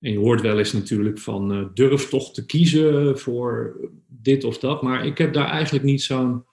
[0.00, 4.58] en je hoort wel eens natuurlijk van uh, durf toch te kiezen voor dit of
[4.58, 6.44] dat, maar ik heb daar eigenlijk niet zo'n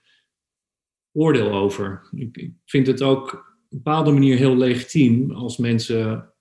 [1.11, 2.09] oordeel over.
[2.11, 6.33] Ik, ik vind het ook op een bepaalde manier heel legitiem als mensen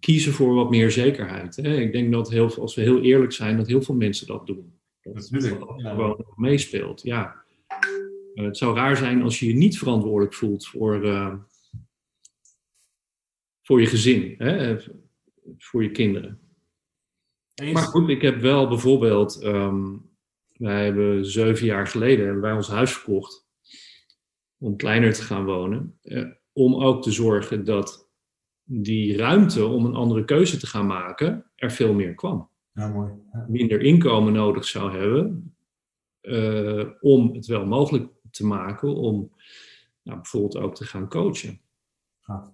[0.00, 1.56] kiezen voor wat meer zekerheid.
[1.56, 1.76] Hè?
[1.76, 4.78] Ik denk dat heel, als we heel eerlijk zijn, dat heel veel mensen dat doen.
[5.00, 5.60] Dat Natuurlijk.
[5.60, 7.02] dat gewoon meespeelt.
[7.02, 7.44] Ja.
[8.34, 11.34] Uh, het zou raar zijn als je je niet verantwoordelijk voelt voor, uh,
[13.62, 14.76] voor je gezin, hè?
[15.58, 16.40] Voor je kinderen.
[17.54, 17.72] Eens.
[17.72, 20.10] Maar goed, ik heb wel bijvoorbeeld, um,
[20.52, 23.48] wij hebben zeven jaar geleden hebben wij ons huis verkocht
[24.58, 28.08] om kleiner te gaan wonen, uh, om ook te zorgen dat
[28.64, 32.50] die ruimte om een andere keuze te gaan maken er veel meer kwam.
[32.72, 33.12] Ja, mooi.
[33.32, 33.46] Ja.
[33.48, 35.54] Minder inkomen nodig zou hebben
[36.22, 39.32] uh, om het wel mogelijk te maken om
[40.02, 41.60] nou, bijvoorbeeld ook te gaan coachen.
[42.26, 42.52] Ja.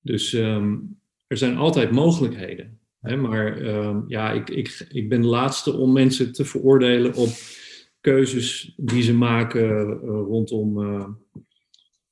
[0.00, 0.99] Dus um,
[1.30, 2.80] er zijn altijd mogelijkheden.
[3.00, 7.28] Hè, maar um, ja, ik, ik, ik ben de laatste om mensen te veroordelen op
[8.00, 11.08] keuzes die ze maken uh, rondom uh,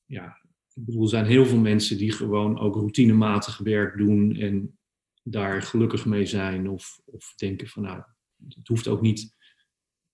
[0.04, 0.38] ja,
[0.74, 4.78] ik bedoel, er zijn heel veel mensen die gewoon ook routinematig werk doen en
[5.22, 6.68] daar gelukkig mee zijn.
[6.68, 8.02] Of, of denken van nou,
[8.48, 9.35] het hoeft ook niet,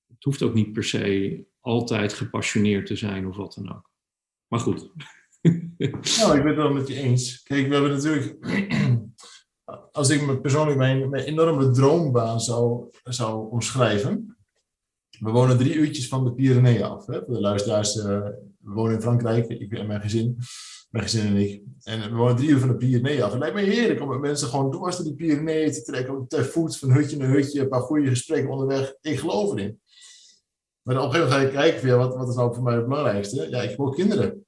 [0.06, 3.90] het hoeft ook niet per se altijd gepassioneerd te zijn of wat dan ook.
[4.48, 4.92] Maar goed.
[6.18, 7.42] nou, ik ben het wel met je eens.
[7.42, 8.36] Kijk, we hebben natuurlijk,
[9.92, 14.36] als ik me persoonlijk mijn, mijn enorme droombaan zou, zou omschrijven.
[15.18, 17.06] We wonen drie uurtjes van de Pyreneeën af.
[17.06, 17.20] Hè?
[17.26, 20.38] De luisteraars, uh, we wonen in Frankrijk, ik en mijn gezin,
[20.90, 21.62] mijn gezin en ik.
[21.82, 23.30] En we wonen drie uur van de Pyreneeën af.
[23.30, 26.44] Het lijkt me heerlijk om met mensen gewoon dwars door die Pyreneeën te trekken, ter
[26.44, 28.94] voet, van hutje naar hutje, een paar goede gesprekken onderweg.
[29.00, 29.80] Ik geloof erin.
[30.82, 32.86] Maar op een gegeven moment ga ik kijken, wat, wat is nou voor mij het
[32.86, 33.48] belangrijkste?
[33.50, 34.43] Ja, ik ook kinderen.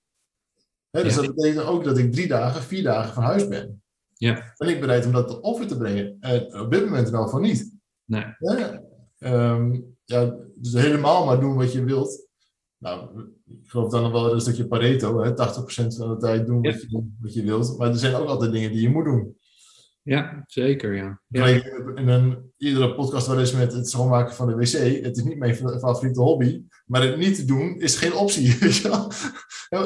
[1.02, 1.22] Dus ja.
[1.22, 3.82] dat betekent ook dat ik drie dagen, vier dagen van huis ben.
[4.14, 4.54] Ja.
[4.56, 6.16] Ben ik bereid om dat te offer te brengen?
[6.20, 7.74] Uh, op dit moment wel van niet.
[8.04, 8.24] Nee.
[8.38, 8.82] Ja,
[9.18, 12.28] um, ja, dus helemaal maar doen wat je wilt.
[12.78, 15.30] Nou, ik geloof dan nog wel een stukje Pareto, hè?
[15.30, 15.34] 80%
[15.96, 17.78] van de tijd doen wat, je, wat je wilt.
[17.78, 19.36] Maar er zijn ook altijd dingen die je moet doen.
[20.02, 21.20] Ja, zeker, ja.
[21.28, 21.46] ja.
[21.94, 25.02] In een, iedere podcast wel eens met het schoonmaken van de wc.
[25.04, 28.58] Het is niet mijn favoriete hobby, maar het niet te doen is geen optie.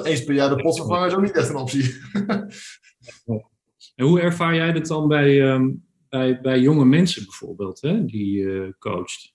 [0.05, 1.95] Eens per jaar de pot vervangen is ook niet echt een optie.
[3.95, 8.39] en hoe ervaar jij dat dan bij, um, bij, bij jonge mensen bijvoorbeeld, hè, die
[8.39, 9.35] je uh, coacht?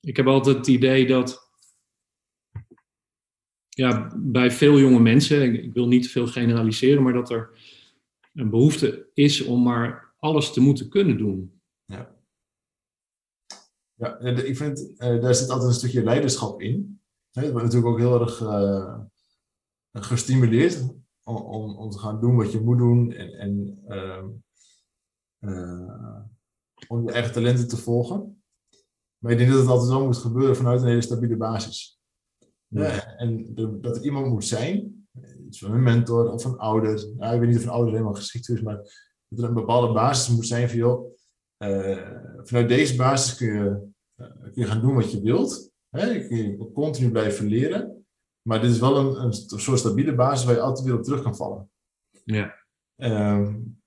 [0.00, 1.50] Ik heb altijd het idee dat
[3.68, 7.50] ja, bij veel jonge mensen, ik wil niet te veel generaliseren, maar dat er
[8.34, 11.59] een behoefte is om maar alles te moeten kunnen doen.
[14.00, 17.00] Ja, ik vind, uh, daar zit altijd een stukje leiderschap in.
[17.30, 19.00] Het wordt natuurlijk ook heel erg uh,
[19.92, 20.82] gestimuleerd
[21.24, 24.24] om, om, om, te gaan doen wat je moet doen en, en uh,
[26.88, 28.42] om je eigen talenten te volgen.
[29.18, 32.00] Maar ik denk dat het altijd wel moet gebeuren vanuit een hele stabiele basis.
[32.66, 32.82] Ja.
[32.82, 35.06] Ja, en de, dat er iemand moet zijn,
[35.46, 37.14] iets van een mentor of een ouder.
[37.16, 38.76] Nou, ik weet niet of een ouder helemaal geschikt is, maar
[39.28, 41.18] dat er een bepaalde basis moet zijn van, joh,
[42.42, 45.70] vanuit deze basis kun je, kun je gaan doen wat je wilt.
[45.88, 46.26] Hè?
[46.26, 48.04] Kun je continu blijven leren.
[48.42, 51.22] Maar dit is wel een, een soort stabiele basis waar je altijd weer op terug
[51.22, 51.70] kan vallen.
[52.24, 52.54] Ja.
[52.96, 53.80] Um,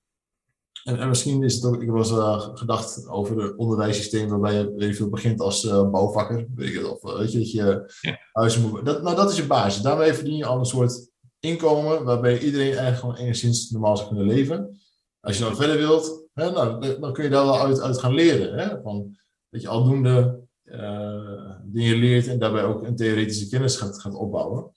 [0.83, 4.73] en, en, misschien is het ook, ik was uh, gedacht over het onderwijssysteem waarbij je
[4.75, 6.47] weet veel begint als uh, bouwvakker.
[6.55, 8.19] Weet je, of weet je dat je ja.
[8.31, 8.85] huis moet.
[8.85, 9.81] Dat, nou, dat is je basis.
[9.81, 14.27] Daarmee verdien je al een soort inkomen waarbij iedereen eigenlijk gewoon enigszins normaal zou kunnen
[14.27, 14.79] leven.
[15.19, 18.13] Als je dan verder wilt, hè, nou, dan kun je daar wel uit, uit gaan
[18.13, 18.57] leren.
[18.57, 18.81] Hè?
[18.81, 19.17] Van,
[19.49, 24.71] dat je aldoende uh, dingen leert en daarbij ook een theoretische kennis gaat, gaat opbouwen.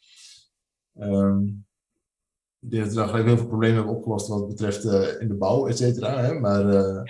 [1.00, 1.66] Um,
[2.58, 5.28] ik denk dat we daar gelijk heel veel problemen hebben opgelost wat betreft uh, in
[5.28, 6.18] de bouw, et cetera.
[6.18, 6.40] Hè?
[6.40, 7.02] Maar uh,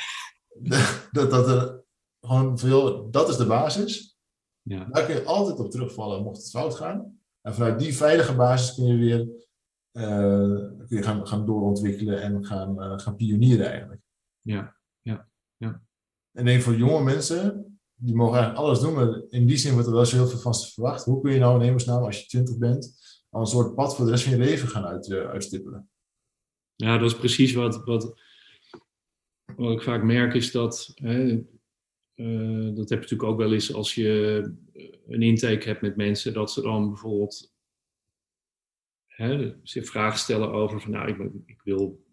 [1.13, 1.85] dat, dat er
[2.21, 4.19] gewoon veel, dat is de basis.
[4.63, 4.85] Ja.
[4.85, 7.19] Daar kun je altijd op terugvallen mocht het fout gaan.
[7.41, 9.29] En vanuit die veilige basis kun je weer
[9.93, 14.01] uh, kun je gaan, gaan doorontwikkelen en gaan, gaan pionieren eigenlijk.
[14.47, 15.83] Ja, ja, ja.
[16.33, 19.73] En ik denk voor jonge mensen, die mogen eigenlijk alles doen, maar in die zin
[19.73, 21.05] wordt er wel zo heel veel van ze verwacht.
[21.05, 22.95] Hoe kun je nou in hemelsnaam als je 20 bent,
[23.31, 25.91] al een soort pad voor de rest van je leven gaan uit, uh, uitstippelen.
[26.75, 28.21] Ja, dat is precies wat, wat,
[29.57, 31.45] wat ik vaak merk, is dat, hè,
[32.15, 34.43] uh, dat heb je natuurlijk ook wel eens als je
[35.07, 37.55] een intake hebt met mensen, dat ze dan bijvoorbeeld
[39.07, 42.06] hè, zich vragen stellen over van, nou, ik, ik wil,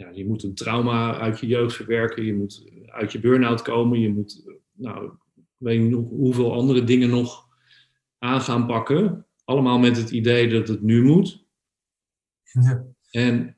[0.00, 4.00] ja, je moet een trauma uit je jeugd verwerken, je moet uit je burn-out komen,
[4.00, 5.04] je moet, nou,
[5.36, 7.48] ik weet niet hoeveel andere dingen nog
[8.18, 9.26] aan gaan pakken.
[9.44, 11.38] Allemaal met het idee dat het nu moet.
[12.52, 12.84] Ja.
[13.10, 13.56] En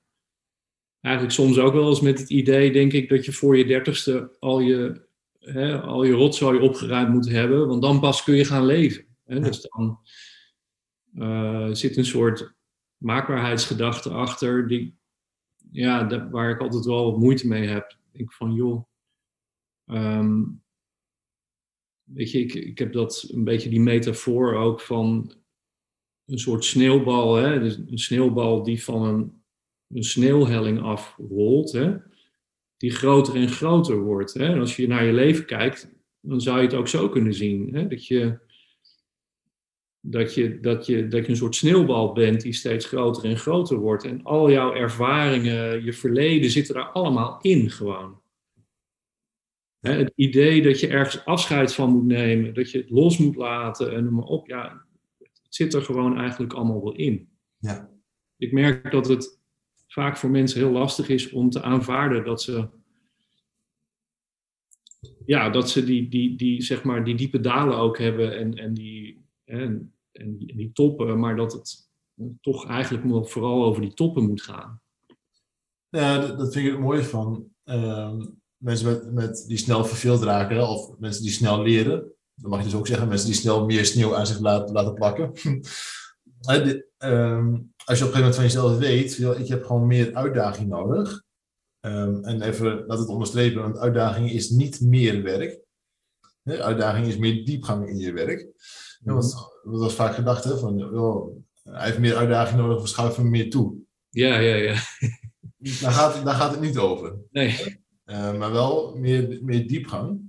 [1.01, 4.37] eigenlijk soms ook wel eens met het idee, denk ik, dat je voor je dertigste
[4.39, 5.07] al je,
[5.39, 7.69] hè, al je rotzooi opgeruimd moet hebben.
[7.69, 9.05] Want dan pas kun je gaan leven.
[9.25, 9.41] Hè?
[9.41, 9.99] Dus dan
[11.15, 12.55] uh, zit een soort
[12.97, 14.97] maakbaarheidsgedachte achter, die,
[15.73, 17.97] ja, waar ik altijd wel moeite mee heb.
[18.13, 18.85] Ik van, joh,
[19.87, 20.43] ehm,
[22.03, 25.33] weet je, ik, ik heb dat een beetje die metafoor ook van
[26.27, 27.61] een soort sneeuwbal, hè?
[27.61, 29.43] Dus een sneeuwbal die van een,
[29.89, 31.97] een sneeuwhelling afrolt, hè?
[32.83, 34.35] die groter en groter wordt.
[34.35, 34.45] Hè?
[34.45, 37.75] En als je naar je leven kijkt, dan zou je het ook zo kunnen zien.
[37.75, 37.87] Hè?
[37.87, 38.39] Dat, je,
[40.05, 43.77] dat, je, dat, je, dat je een soort sneeuwbal bent die steeds groter en groter
[43.77, 44.05] wordt.
[44.05, 48.21] En al jouw ervaringen, je verleden zitten daar allemaal in gewoon.
[49.81, 49.93] Hè?
[49.93, 53.93] Het idee dat je ergens afscheid van moet nemen, dat je het los moet laten
[53.95, 54.47] en noem maar op.
[54.47, 54.85] Ja,
[55.49, 57.29] zit er gewoon eigenlijk allemaal wel in.
[57.59, 57.91] Ja.
[58.37, 59.41] Ik merk dat het
[59.87, 62.69] vaak voor mensen heel lastig is om te aanvaarden dat ze,
[65.27, 68.75] ja, dat ze die, die, die, zeg maar, die diepe dalen ook hebben en, en,
[68.75, 71.91] die, en, en die, die toppen, maar dat het
[72.41, 74.81] toch eigenlijk vooral over die toppen moet gaan.
[75.89, 78.15] Ja, dat, dat vind ik het mooie van uh,
[78.57, 82.65] mensen met, met die snel verveeld raken of mensen die snel leren dan mag je
[82.65, 85.33] dus ook zeggen, mensen die snel meer sneeuw aan zich laten, laten plakken.
[86.99, 90.69] Ehm, als je op een gegeven moment van jezelf weet, ik heb gewoon meer uitdaging
[90.69, 91.23] nodig.
[91.81, 95.61] Um, en even laat het onderstrepen, want uitdaging is niet meer werk.
[96.45, 98.41] uitdaging is meer diepgang in je werk.
[99.01, 100.79] Dat was, dat was vaak gedacht, hè, van,
[101.63, 103.75] hij heeft meer uitdaging nodig, we schuiven hem meer toe.
[104.09, 104.75] Ja, ja, ja.
[105.81, 107.19] Daar gaat, daar gaat het niet over.
[107.31, 107.81] Nee.
[108.07, 110.21] Uh, maar wel meer, meer diepgang.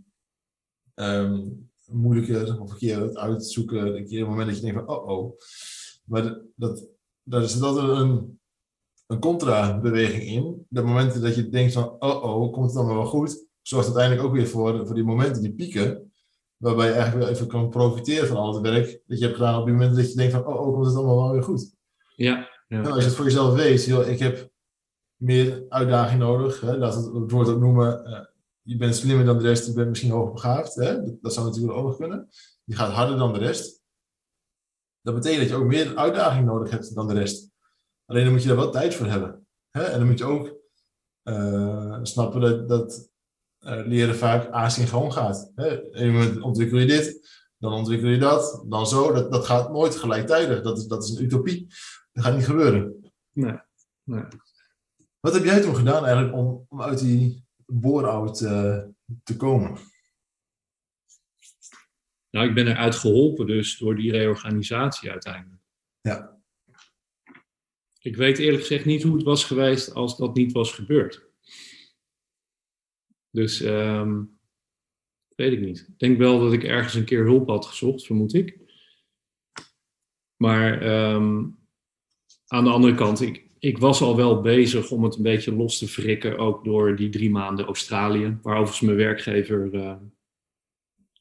[0.96, 3.98] Um, moeilijker of verkeer het uitzoeken.
[3.98, 5.40] Een keer een moment dat je denkt van, oh oh.
[6.06, 6.88] Maar dat,
[7.24, 8.40] daar zit altijd een,
[9.08, 10.66] een contra-beweging in.
[10.70, 13.46] De momenten dat je denkt van, oh oh, komt het allemaal wel goed?
[13.62, 16.13] Zorgt uiteindelijk ook weer voor, voor die momenten, die pieken.
[16.64, 19.60] Waarbij je eigenlijk wel even kan profiteren van al het werk dat je hebt gedaan
[19.60, 21.76] op die momenten dat je denkt van, oh oh, komt het allemaal wel weer goed?
[22.16, 22.50] Ja.
[22.68, 22.82] ja.
[22.82, 24.50] Nou, als je het voor jezelf weet, joh, ik heb
[25.16, 26.62] meer uitdaging nodig.
[26.62, 28.20] Hè, laat het, het woord ook noemen, uh,
[28.62, 30.76] je bent slimmer dan de rest, je bent misschien hoogbegaafd.
[30.76, 31.20] Hè?
[31.22, 32.30] Dat, zou natuurlijk ook nog kunnen.
[32.64, 33.82] Je gaat harder dan de rest.
[35.02, 37.52] Dat betekent dat je ook meer uitdaging nodig hebt dan de rest.
[38.06, 39.48] Alleen dan moet je daar wel tijd voor hebben.
[39.70, 39.84] Hè?
[39.84, 40.58] En dan moet je ook
[41.24, 43.13] uh, snappen dat, dat
[43.64, 45.52] leren vaak asynchroon gaat.
[45.56, 45.94] Hè?
[45.94, 49.14] Een moment ontwikkel je dit, dan ontwikkel je dat, dan zo.
[49.14, 50.62] Dat, dat gaat nooit gelijktijdig.
[50.62, 51.68] Dat is, dat is een utopie.
[52.12, 53.12] Dat gaat niet gebeuren.
[53.32, 53.58] Nee.
[54.04, 54.24] nee.
[55.20, 58.84] Wat heb jij toen gedaan eigenlijk om, om uit die bore-out uh,
[59.24, 59.78] te komen?
[62.30, 65.62] Nou, ik ben eruit geholpen dus door die reorganisatie uiteindelijk.
[66.02, 66.38] Ja.
[68.00, 71.33] Ik weet eerlijk gezegd niet hoe het was geweest als dat niet was gebeurd.
[73.34, 74.40] Dus um,
[75.36, 75.80] weet ik niet.
[75.80, 78.58] Ik denk wel dat ik ergens een keer hulp had gezocht, vermoed ik.
[80.36, 81.58] Maar um,
[82.48, 85.78] aan de andere kant, ik, ik was al wel bezig om het een beetje los
[85.78, 89.96] te frikken, ook door die drie maanden Australië, waar overigens mijn werkgever uh,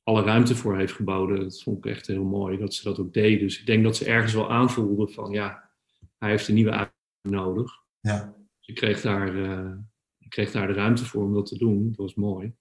[0.02, 1.40] alle ruimte voor heeft geboden.
[1.40, 3.40] Dat vond ik echt heel mooi dat ze dat ook deed.
[3.40, 5.70] Dus ik denk dat ze ergens wel aanvoelden van ja,
[6.18, 7.72] hij heeft een nieuwe uitdaging nodig.
[8.00, 8.36] Ja.
[8.58, 9.91] Dus ik kreeg daar, uh, ik
[10.32, 11.86] kreeg daar de ruimte voor om dat te doen.
[11.88, 12.54] Dat was mooi.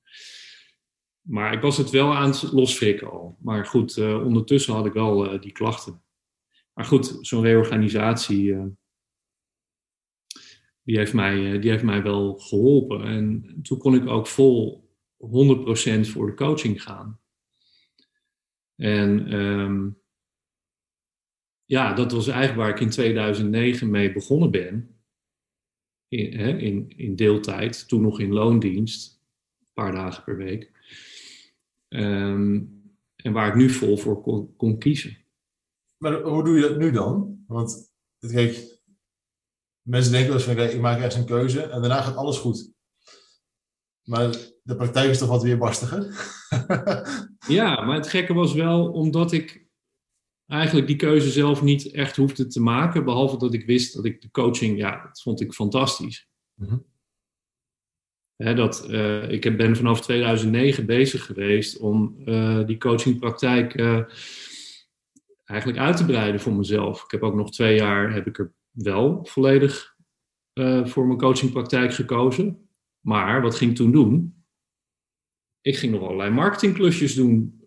[1.22, 3.38] Maar ik was het wel aan het losfrikken al.
[3.39, 6.03] Maar goed, uh, ondertussen had ik wel die klachten.
[6.74, 8.55] Maar goed, zo'n reorganisatie
[10.84, 13.03] die heeft mij, eh, die heeft mij wel geholpen.
[13.03, 17.19] En toen kon ik ook vol 100% voor de coaching gaan.
[18.76, 20.01] En um,
[21.65, 25.01] ja, dat was eigenlijk waar ik in 2009 mee begonnen ben.
[26.12, 29.22] In, in, in deeltijd, toen nog in loondienst,
[29.59, 30.72] een paar dagen per week.
[31.88, 32.82] Um,
[33.16, 35.18] en waar ik nu vol voor kon, kon, kiezen.
[35.97, 37.43] Maar hoe doe je dat nu dan?
[37.47, 38.80] Want kijk,
[39.82, 42.72] mensen denken wel eens van, ik maak ergens een keuze en daarna gaat alles goed.
[44.03, 44.30] Maar
[44.64, 46.01] de praktijk is toch wat weer barstiger?
[47.47, 49.61] ja, maar het gekke was wel omdat ik
[50.52, 53.06] eigenlijk die keuze zelf niet echt hoefde te maken.
[53.06, 56.30] Behalve dat ik wist dat ik de coaching, ja, dat vond ik fantastisch.
[56.56, 56.89] Mm
[58.56, 64.02] dat, uh, ik ben vanaf 2009 bezig geweest om uh, die coachingpraktijk uh,
[65.43, 67.04] eigenlijk uit te breiden voor mezelf.
[67.04, 69.95] Ik heb ook nog twee jaar heb ik er wel volledig
[70.84, 72.70] voor mijn coachingpraktijk gekozen.
[72.99, 74.43] Maar wat ging ik toen doen?
[75.62, 77.62] Ik ging nog allerlei marketingklusjes doen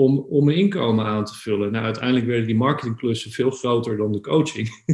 [0.00, 1.72] om, om mijn inkomen aan te vullen.
[1.72, 4.84] Nou, uiteindelijk werden die marketingklussen veel groter dan de coaching.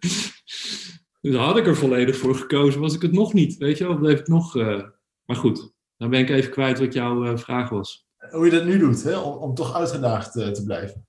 [1.20, 3.56] dus had ik er volledig voor gekozen, was ik het nog niet.
[3.56, 4.56] Weet je wel, bleef ik nog...
[4.56, 4.88] Uh...
[5.24, 8.06] Maar goed, dan ben ik even kwijt wat jouw uh, vraag was.
[8.30, 9.18] Hoe je dat nu doet, hè?
[9.18, 11.06] Om, om toch uitgedaagd uh, te blijven.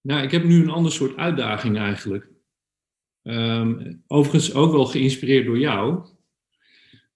[0.00, 2.30] nou, ik heb nu een ander soort uitdaging eigenlijk.
[3.22, 6.15] Um, overigens ook wel geïnspireerd door jou.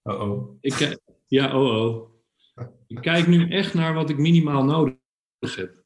[0.03, 0.57] Oh oh.
[0.61, 2.09] Ik, ja, oh oh.
[2.87, 5.83] Ik kijk nu echt naar wat ik minimaal nodig heb.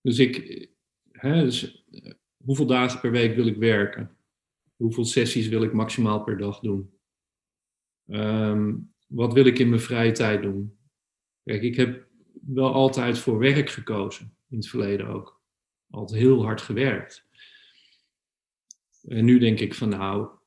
[0.00, 0.68] Dus ik,
[1.12, 2.12] hè, dus, eh,
[2.44, 4.16] hoeveel dagen per week wil ik werken?
[4.76, 6.98] Hoeveel sessies wil ik maximaal per dag doen?
[8.06, 10.78] Um, wat wil ik in mijn vrije tijd doen?
[11.44, 12.08] Kijk, ik heb
[12.46, 15.42] wel altijd voor werk gekozen, in het verleden ook.
[15.90, 17.28] Altijd heel hard gewerkt.
[19.02, 20.39] En nu denk ik van nou,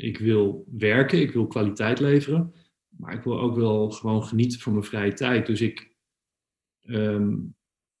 [0.00, 2.54] ik wil werken, ik wil kwaliteit leveren,
[2.88, 5.46] maar ik wil ook wel gewoon genieten van mijn vrije tijd.
[5.46, 5.96] Dus ik,
[6.80, 7.36] ehm,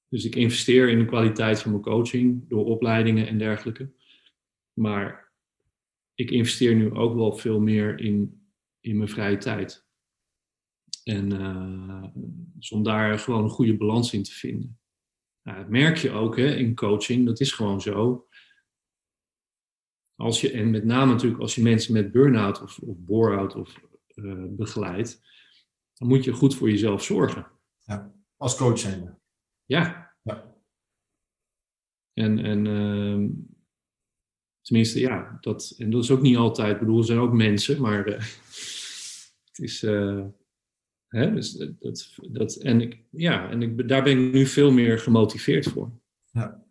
[0.08, 3.92] dus ik investeer in de kwaliteit van mijn coaching door opleidingen en dergelijke.
[4.72, 5.32] Maar
[6.14, 8.48] ik investeer nu ook wel veel meer in,
[8.80, 9.86] in mijn vrije tijd.
[11.04, 12.04] En uh,
[12.54, 14.78] dus om daar gewoon een goede balans in te vinden.
[15.42, 18.27] Nou, dat merk je ook hè, in coaching, dat is gewoon zo.
[20.18, 23.80] Als je, en met name natuurlijk als je mensen met burn-out of, of bore-out of
[24.14, 25.22] uh, begeleidt,
[25.94, 27.46] dan moet je goed voor jezelf zorgen.
[27.84, 29.18] Ja, als coach zijn.
[29.64, 30.14] Ja.
[30.22, 30.54] ja.
[32.12, 33.30] En, en uh,
[34.60, 37.80] tenminste, ja, dat, en dat is ook niet altijd, ik bedoel, er zijn ook mensen,
[37.80, 38.14] maar uh,
[39.48, 39.80] het is,
[41.08, 44.98] hè, dus dat, dat, en ik, ja, en ik, daar ben ik nu veel meer
[44.98, 45.92] gemotiveerd voor.
[46.30, 46.67] Ja.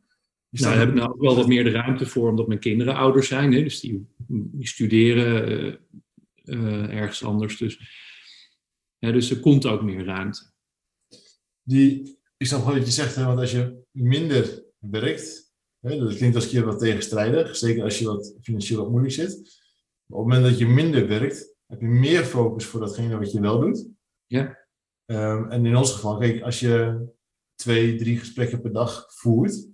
[0.49, 2.95] Nou, daar heb ik nou ook wel wat meer de ruimte voor, omdat mijn kinderen
[2.95, 3.53] ouders zijn.
[3.53, 5.73] Hè, dus die, die studeren uh,
[6.43, 7.57] uh, ergens anders.
[7.57, 7.79] Dus,
[8.97, 10.51] ja, dus er komt ook meer ruimte.
[11.63, 16.15] Die, ik snap wel wat je zegt, hè, want als je minder werkt, hè, dat
[16.15, 19.33] klinkt als een keer wat tegenstrijdig, zeker als je wat financieel wat moeilijk zit.
[20.09, 23.39] Op het moment dat je minder werkt, heb je meer focus voor datgene wat je
[23.39, 23.87] wel doet.
[24.25, 24.65] Ja.
[25.05, 27.05] Um, en in ons geval, kijk, als je
[27.55, 29.67] twee, drie gesprekken per dag voert,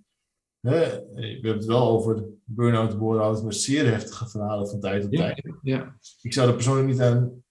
[0.63, 5.53] we hebben het wel over burn-out, bore-out, met zeer heftige verhalen van tijd tot tijd.
[5.61, 5.97] Ja.
[6.21, 7.43] Ik zou er persoonlijk niet aan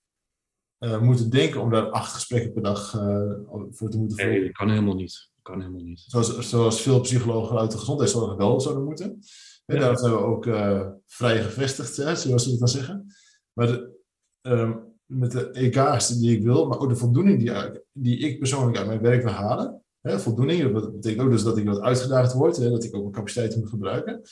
[0.79, 3.33] uh, moeten denken om daar acht gesprekken per dag uh,
[3.71, 4.35] voor te moeten voeren.
[4.35, 5.31] Nee, dat kan helemaal niet.
[5.43, 6.05] kan helemaal niet.
[6.07, 9.19] Zoals, zoals veel psychologen uit de gezondheidszorg wel zouden moeten.
[9.67, 9.79] Ja.
[9.79, 13.07] Daar zijn we ook uh, vrij gevestigd, hè, zoals ze het dan zeggen.
[13.53, 14.01] Maar de,
[14.43, 18.77] um, met de EK's die ik wil, maar ook de voldoening die, die ik persoonlijk
[18.77, 22.33] uit mijn werk wil halen, Hè, voldoening, dat betekent ook dus dat ik wat uitgedaagd
[22.33, 24.23] word, hè, dat ik ook mijn capaciteiten moet gebruiken.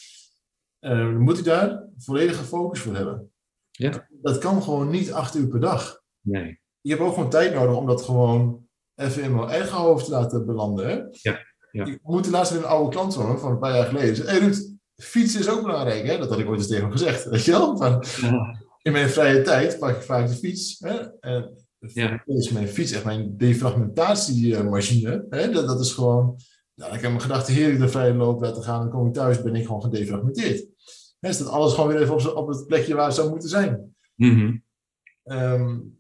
[0.81, 3.31] Uh, dan moet ik daar volledige focus voor hebben.
[3.71, 4.07] Ja.
[4.23, 6.03] Dat kan gewoon niet acht uur per dag.
[6.21, 6.61] Nee.
[6.81, 10.11] Je hebt ook gewoon tijd nodig om dat gewoon even in mijn eigen hoofd te
[10.11, 10.89] laten belanden.
[10.89, 10.95] Hè?
[11.11, 11.47] Ja.
[11.71, 11.85] ja.
[11.85, 14.25] Ik moet laatst weer een oude klant horen van een paar jaar geleden.
[14.25, 16.07] Hé hey Ruud, fietsen is ook belangrijk.
[16.07, 16.19] Hè?
[16.19, 17.25] Dat had ik ooit eens tegen hem gezegd.
[17.31, 18.03] Weet je wel?
[18.83, 20.79] In mijn vrije tijd pak ik vaak de fiets.
[20.79, 21.19] Hè?
[21.21, 22.23] En ja.
[22.27, 25.27] Dat is mijn fiets echt mijn defragmentatiemachine.
[25.31, 25.51] Hè?
[25.51, 26.37] Dat, dat is gewoon,
[26.75, 28.81] nou, ik heb mijn gedachten heerlijk de vrije loop laten gaan.
[28.81, 30.67] Dan kom ik thuis, ben ik gewoon gedefragmenteerd.
[31.19, 33.49] Hè, is dat alles gewoon weer even op, op het plekje waar het zou moeten
[33.49, 33.95] zijn.
[34.15, 34.63] Mm
[35.25, 35.99] um,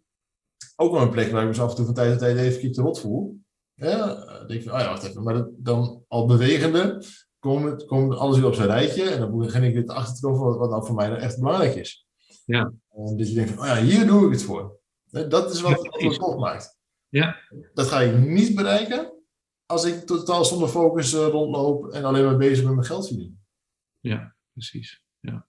[0.76, 2.60] ook wel een plek waar ik me af en toe van tijd tot tijd even
[2.60, 3.38] keep te rot voel.
[3.74, 5.22] Ja, dan denk ik oh ja, wacht even.
[5.22, 7.04] Maar dan al bewegende
[7.38, 9.10] komt, alles weer op zijn rijtje.
[9.10, 11.20] En dan begin ik weer te achter te komen wat, wat nou voor mij nou
[11.20, 12.06] echt belangrijk is.
[12.44, 12.72] Ja.
[12.90, 14.79] En dus je denkt van, oh ja, hier doe ik het voor.
[15.10, 16.78] Dat is wat het tof maakt.
[17.08, 17.36] Ja.
[17.74, 19.12] Dat ga ik niet bereiken
[19.66, 23.44] als ik totaal zonder focus uh, rondloop en alleen maar bezig met mijn geld verdienen.
[24.00, 25.04] Ja, precies.
[25.18, 25.48] Ja.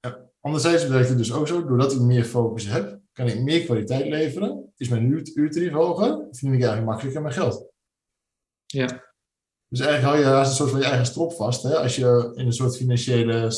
[0.00, 0.30] ja.
[0.40, 4.06] Anderzijds werkt het dus ook zo, doordat ik meer focus heb, kan ik meer kwaliteit
[4.06, 4.72] leveren.
[4.76, 7.70] Is mijn uur, uurtarief hoger, verdien ik eigenlijk makkelijker mijn geld.
[8.66, 9.04] Ja.
[9.68, 11.62] Dus eigenlijk hou je haast een soort van je eigen strop vast.
[11.62, 11.78] Hè?
[11.78, 13.50] Als je in een soort financiële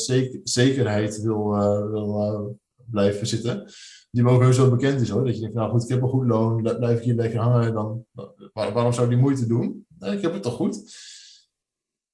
[0.43, 2.55] zekerheid wil, uh, wil uh,
[2.91, 3.71] blijven zitten
[4.11, 5.25] die ook heus wel bekend is hoor.
[5.25, 7.73] Dat je denkt, nou goed, ik heb een goed loon, blijf ik hier lekker hangen,
[7.73, 8.05] dan,
[8.53, 9.85] waarom zou ik die moeite doen?
[9.99, 10.75] Ik heb het toch goed.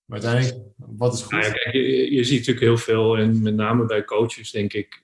[0.06, 1.32] Maar uiteindelijk, wat is goed?
[1.32, 1.74] Nou ja, kijk,
[2.10, 5.04] je, ziet natuurlijk heel veel, en met name bij coaches denk ik.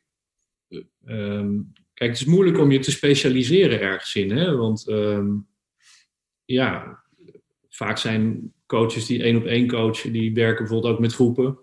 [1.05, 4.55] Um, kijk, het is moeilijk om je te specialiseren ergens in, hè?
[4.55, 5.47] want um,
[6.45, 7.01] ja,
[7.69, 11.59] vaak zijn coaches die één op één coachen, die werken bijvoorbeeld ook met groepen.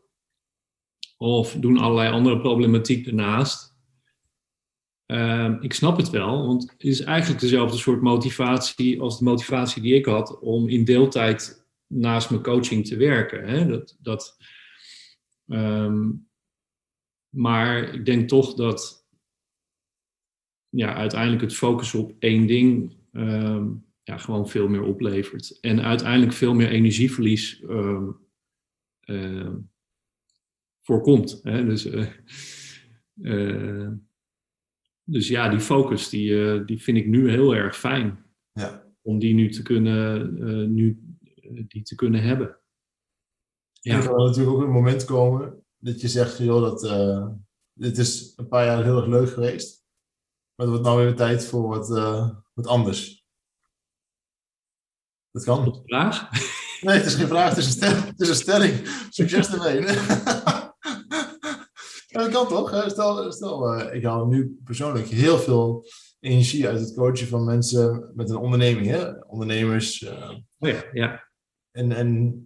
[1.16, 3.76] Of doen allerlei andere problematiek ernaast.
[5.12, 9.82] Uh, ik snap het wel, want het is eigenlijk dezelfde soort motivatie als de motivatie
[9.82, 13.48] die ik had om in deeltijd naast mijn coaching te werken.
[13.48, 13.66] Hè?
[13.66, 14.36] Dat, dat,
[15.46, 16.28] um,
[17.28, 19.06] maar ik denk toch dat
[20.68, 23.66] ja, uiteindelijk het focussen op één ding ehm,
[24.02, 25.58] ja, gewoon veel meer oplevert.
[25.60, 28.10] En uiteindelijk veel meer energieverlies ehm,
[29.00, 29.56] ehm,
[30.80, 31.40] voorkomt.
[31.42, 31.64] Hè?
[31.64, 32.08] Dus, eh,
[33.22, 33.92] eh,
[35.10, 38.24] dus ja, die focus die, eh, die vind ik nu heel erg fijn.
[38.52, 38.86] Ja.
[39.02, 41.16] Om die nu te kunnen, nu,
[41.68, 42.58] die te kunnen hebben.
[43.72, 43.96] Ja.
[43.96, 46.80] Er kan natuurlijk ook een moment komen dat je zegt, joh, dat,
[47.72, 49.86] dit is een paar jaar heel erg leuk geweest.
[50.54, 51.88] Maar het wordt nou weer tijd voor wat,
[52.54, 53.26] wat anders.
[55.30, 55.64] Dat kan.
[55.64, 56.30] Tot vraag?
[56.80, 58.88] Nee, het is geen vraag, het is een, stel, het is een stelling.
[59.10, 59.80] Succes ermee.
[62.30, 62.84] dat kan toch?
[62.90, 65.86] Stel, stel uh, ik haal nu persoonlijk heel veel
[66.20, 68.86] energie uit het coachen van mensen met een onderneming.
[68.86, 69.24] Hè?
[69.26, 70.00] Ondernemers.
[70.00, 71.28] Uh, oh ja, ja.
[71.70, 72.42] En, en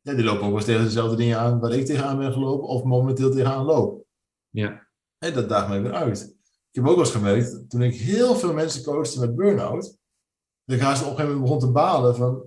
[0.00, 2.68] ja, die lopen ook wel eens tegen dezelfde dingen aan waar ik tegenaan ben gelopen
[2.68, 4.04] of momenteel tegenaan loop.
[4.48, 4.88] Ja.
[5.18, 6.36] En dat daagt mij weer uit.
[6.70, 9.96] Ik heb ook wel eens gemerkt, toen ik heel veel mensen coachte met burn-out,
[10.64, 12.44] dan gaan ze op een gegeven moment begon te balen van,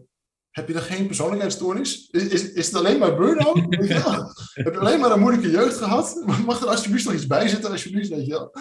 [0.52, 2.08] heb je dan geen persoonlijkheidsstoornis?
[2.12, 3.58] Is, is, is het alleen maar burn-out?
[4.54, 6.24] heb je alleen maar een moeilijke jeugd gehad?
[6.46, 8.54] Mag er alsjeblieft nog iets bij zitten, alsjeblieft, weet je wel?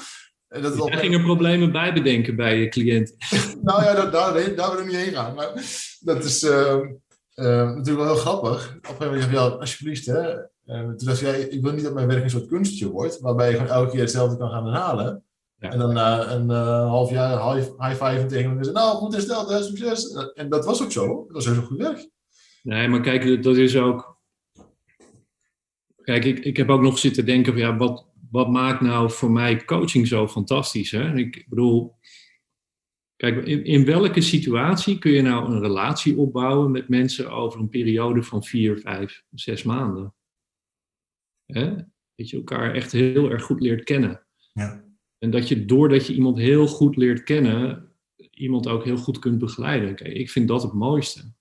[0.49, 3.15] En dat Jij ging er problemen bij bedenken bij je cliënt.
[3.63, 5.35] nou ja, daar, daar, daar wil ik niet heen gaan.
[5.35, 5.53] Maar
[6.01, 8.77] dat is uh, uh, natuurlijk wel heel grappig.
[8.77, 10.33] Op een gegeven moment ja, alsjeblieft, hè.
[10.67, 13.51] Uh, toen dacht jij, ik wil niet dat mijn werk een soort kunstje wordt, waarbij
[13.51, 15.25] je gewoon elke keer hetzelfde kan gaan herhalen.
[15.61, 19.13] En dan na uh, een uh, half jaar high, high five tegen en nou, goed
[19.13, 20.15] hersteld, hè, succes.
[20.35, 21.25] En dat was ook zo.
[21.27, 22.09] Dat was heel goed werk.
[22.63, 24.19] Nee, maar kijk, dat is ook...
[26.03, 29.31] Kijk, ik, ik heb ook nog zitten denken van, ja, wat, wat maakt nou voor
[29.31, 30.91] mij coaching zo fantastisch?
[30.91, 31.15] Hè?
[31.15, 31.97] Ik bedoel,
[33.17, 37.69] kijk, in, in welke situatie kun je nou een relatie opbouwen met mensen over een
[37.69, 40.15] periode van vier, vijf, zes maanden?
[41.47, 41.75] Hè?
[42.15, 44.27] Dat je elkaar echt heel erg goed leert kennen.
[44.53, 44.89] Ja.
[45.21, 47.93] En dat je doordat je iemand heel goed leert kennen,
[48.31, 49.95] iemand ook heel goed kunt begeleiden.
[49.95, 51.33] Kijk, ik vind dat het mooiste.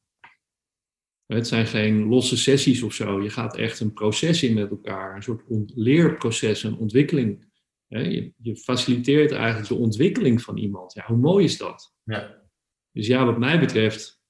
[1.25, 3.21] Het zijn geen losse sessies of zo.
[3.21, 5.15] Je gaat echt een proces in met elkaar.
[5.15, 5.43] Een soort
[5.75, 7.47] leerproces, een ontwikkeling.
[7.87, 10.93] Je, je faciliteert eigenlijk de ontwikkeling van iemand.
[10.93, 11.95] Ja, hoe mooi is dat?
[12.03, 12.47] Ja.
[12.91, 14.21] Dus ja, wat mij betreft,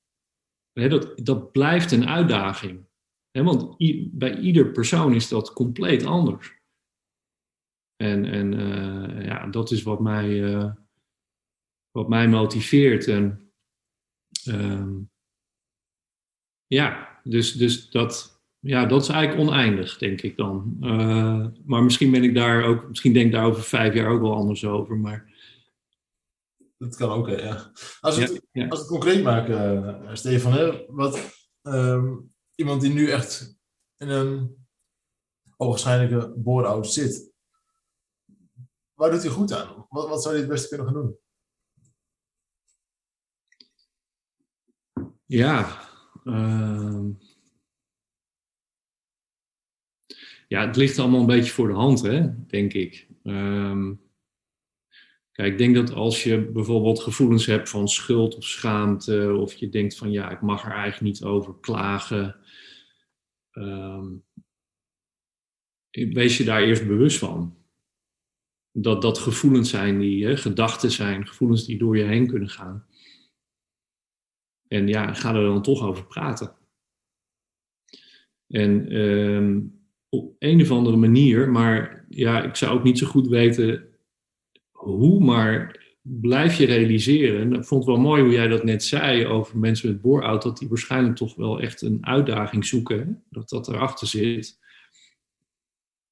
[0.74, 2.88] dat, dat blijft een uitdaging.
[3.32, 3.78] Want
[4.12, 6.59] bij ieder persoon is dat compleet anders.
[8.02, 10.72] En, en uh, ja, dat is wat mij, uh,
[11.92, 13.08] wat mij motiveert.
[13.08, 13.52] En
[14.48, 15.12] um,
[16.68, 20.78] ja, dus, dus dat, ja, dat is eigenlijk oneindig, denk ik dan.
[20.82, 24.22] Uh, maar misschien ben ik daar ook, misschien denk ik daar over vijf jaar ook
[24.22, 24.98] wel anders over.
[24.98, 25.28] Maar...
[26.78, 27.72] Dat kan ook, ja.
[28.00, 28.68] Als we het, ja, ja.
[28.68, 33.60] als het concreet maken, Stefan, hè, wat um, iemand die nu echt
[33.98, 34.58] in een
[35.58, 37.29] ogenschijnlijke bore-out zit,
[39.00, 39.86] Waar doet hij goed aan?
[39.90, 41.18] Wat, wat zou hij het beste kunnen gaan doen?
[45.26, 45.82] Ja,
[46.24, 47.06] uh,
[50.48, 53.08] ja, het ligt allemaal een beetje voor de hand, hè, denk ik.
[53.24, 54.02] Um,
[55.32, 59.70] kijk, ik denk dat als je bijvoorbeeld gevoelens hebt van schuld of schaamte, of je
[59.70, 62.40] denkt van ja, ik mag er eigenlijk niet over klagen,
[63.52, 64.26] um,
[65.92, 67.59] wees je daar eerst bewust van
[68.82, 72.86] dat dat gevoelens zijn die, gedachten zijn, gevoelens die door je heen kunnen gaan.
[74.68, 76.56] En ja, ga er dan toch over praten.
[78.48, 79.64] En uh,
[80.10, 83.88] op een of andere manier, maar ja, ik zou ook niet zo goed weten
[84.72, 87.54] hoe, maar blijf je realiseren.
[87.54, 90.58] Ik vond het wel mooi hoe jij dat net zei over mensen met bore dat
[90.58, 94.60] die waarschijnlijk toch wel echt een uitdaging zoeken, dat dat erachter zit.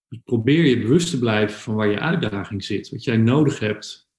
[0.07, 4.09] Dus probeer je bewust te blijven van waar je uitdaging zit, wat jij nodig hebt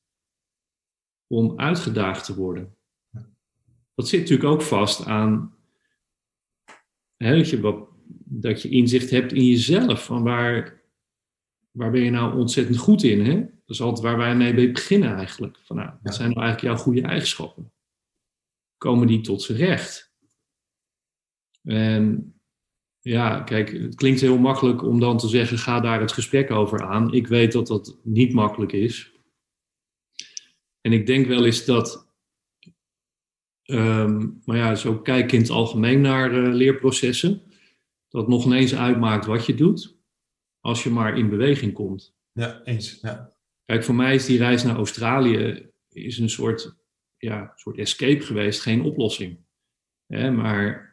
[1.26, 2.76] om uitgedaagd te worden.
[3.94, 5.56] Dat zit natuurlijk ook vast aan
[7.16, 7.88] hè, dat, je wat,
[8.24, 10.82] dat je inzicht hebt in jezelf, van waar,
[11.70, 13.24] waar ben je nou ontzettend goed in.
[13.24, 13.40] Hè?
[13.40, 15.58] Dat is altijd waar wij mee beginnen eigenlijk.
[15.62, 17.72] Van, nou, wat zijn nou eigenlijk jouw goede eigenschappen?
[18.76, 20.14] Komen die tot z'n recht?
[21.62, 22.32] En
[23.08, 26.82] ja, kijk, het klinkt heel makkelijk om dan te zeggen: ga daar het gesprek over
[26.82, 27.12] aan.
[27.12, 29.12] Ik weet dat dat niet makkelijk is.
[30.80, 32.12] En ik denk wel eens dat,
[33.64, 37.42] um, maar ja, zo kijk in het algemeen naar uh, leerprocessen,
[38.08, 39.96] dat nog ineens uitmaakt wat je doet,
[40.60, 42.16] als je maar in beweging komt.
[42.32, 42.98] Ja, eens.
[43.00, 43.32] Ja.
[43.64, 46.76] Kijk, voor mij is die reis naar Australië is een soort,
[47.16, 49.38] ja, soort escape geweest, geen oplossing.
[50.06, 50.87] maar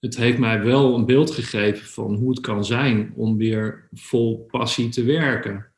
[0.00, 4.46] het heeft mij wel een beeld gegeven van hoe het kan zijn om weer vol
[4.50, 5.72] passie te werken.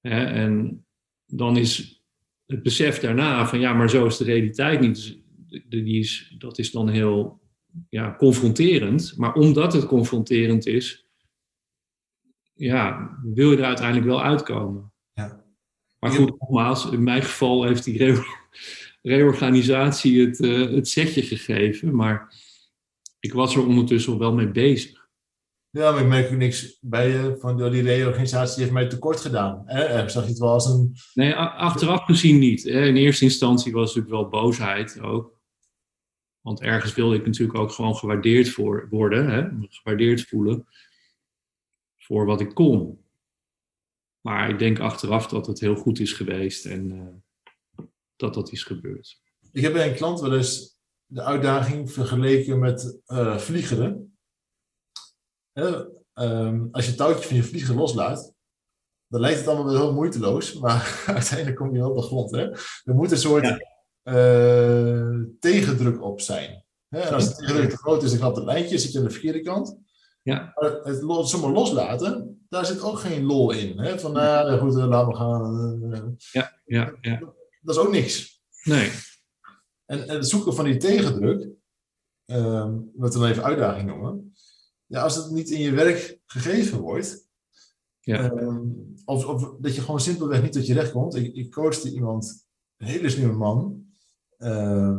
[0.00, 0.84] en
[1.26, 2.02] dan is
[2.46, 5.18] het besef daarna van ja, maar zo is de realiteit niet.
[5.46, 7.40] Dus die is, dat is dan heel
[7.88, 9.14] ja, confronterend.
[9.16, 11.08] Maar omdat het confronterend is,
[12.54, 14.92] ja, wil je er uiteindelijk wel uitkomen.
[15.12, 15.44] Ja.
[15.98, 18.22] Maar goed, nogmaals, in mijn geval heeft die re
[19.02, 21.94] reorganisatie het, uh, het setje gegeven.
[21.94, 22.34] Maar
[23.24, 25.08] ik was er ondertussen wel mee bezig.
[25.70, 29.62] Ja, maar ik merk ook niks bij je van die reorganisatie heeft mij tekort gedaan.
[29.66, 30.08] Hè?
[30.08, 30.96] Zag je het wel als een...
[31.14, 32.64] Nee, achteraf gezien niet.
[32.64, 35.40] In eerste instantie was het natuurlijk wel boosheid ook.
[36.40, 39.66] Want ergens wilde ik natuurlijk ook gewoon gewaardeerd voor worden, hè?
[39.68, 40.66] gewaardeerd voelen
[41.96, 43.04] voor wat ik kon.
[44.20, 48.62] Maar ik denk achteraf dat het heel goed is geweest en uh, dat dat is
[48.62, 49.20] gebeurd.
[49.52, 50.73] Ik heb bij een klant wel eens
[51.06, 54.18] de uitdaging vergeleken met uh, vliegeren.
[56.14, 58.34] Um, als je het touwtje van je vlieger loslaat,
[59.08, 62.30] dan lijkt het allemaal wel heel moeiteloos, maar uiteindelijk kom je wel op de grond.
[62.30, 62.50] Hè?
[62.84, 63.58] Er moet een soort ja.
[64.02, 66.64] uh, tegendruk op zijn.
[66.88, 67.00] Hè?
[67.00, 69.10] En als de tegendruk te groot is, dan gaat het lijntje, zit je aan de
[69.10, 69.78] verkeerde kant.
[70.22, 70.52] Ja.
[70.54, 73.78] Maar het, het zomaar loslaten, daar zit ook geen lol in.
[73.78, 73.98] Hè?
[73.98, 76.16] Van, nou, goed, laten we gaan.
[76.32, 77.18] Ja, ja, ja.
[77.60, 78.42] Dat is ook niks.
[78.62, 78.90] Nee.
[79.86, 81.48] En, en het zoeken van die tegendruk,
[82.26, 84.34] um, wat we dan even uitdaging noemen,
[84.86, 87.28] ja, als het niet in je werk gegeven wordt,
[88.00, 88.30] ja.
[88.30, 91.14] um, of, of, dat je gewoon simpelweg niet tot je recht komt.
[91.14, 93.86] Ik, ik coachte iemand, een hele slimme man,
[94.38, 94.98] uh,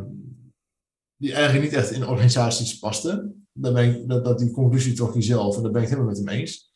[1.16, 3.34] die eigenlijk niet echt in organisaties paste.
[3.52, 5.98] Dan ben ik, dat, dat die conclusie trok hij zelf en daar ben ik het
[5.98, 6.74] helemaal met hem eens.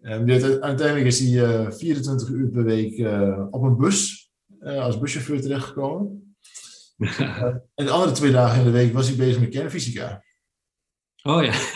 [0.00, 0.28] Um,
[0.60, 4.30] uiteindelijk is hij uh, 24 uur per week uh, op een bus
[4.60, 6.31] uh, als buschauffeur terechtgekomen.
[7.74, 10.24] en de andere twee dagen in de week was hij bezig met kernfysica.
[11.22, 11.52] Oh ja.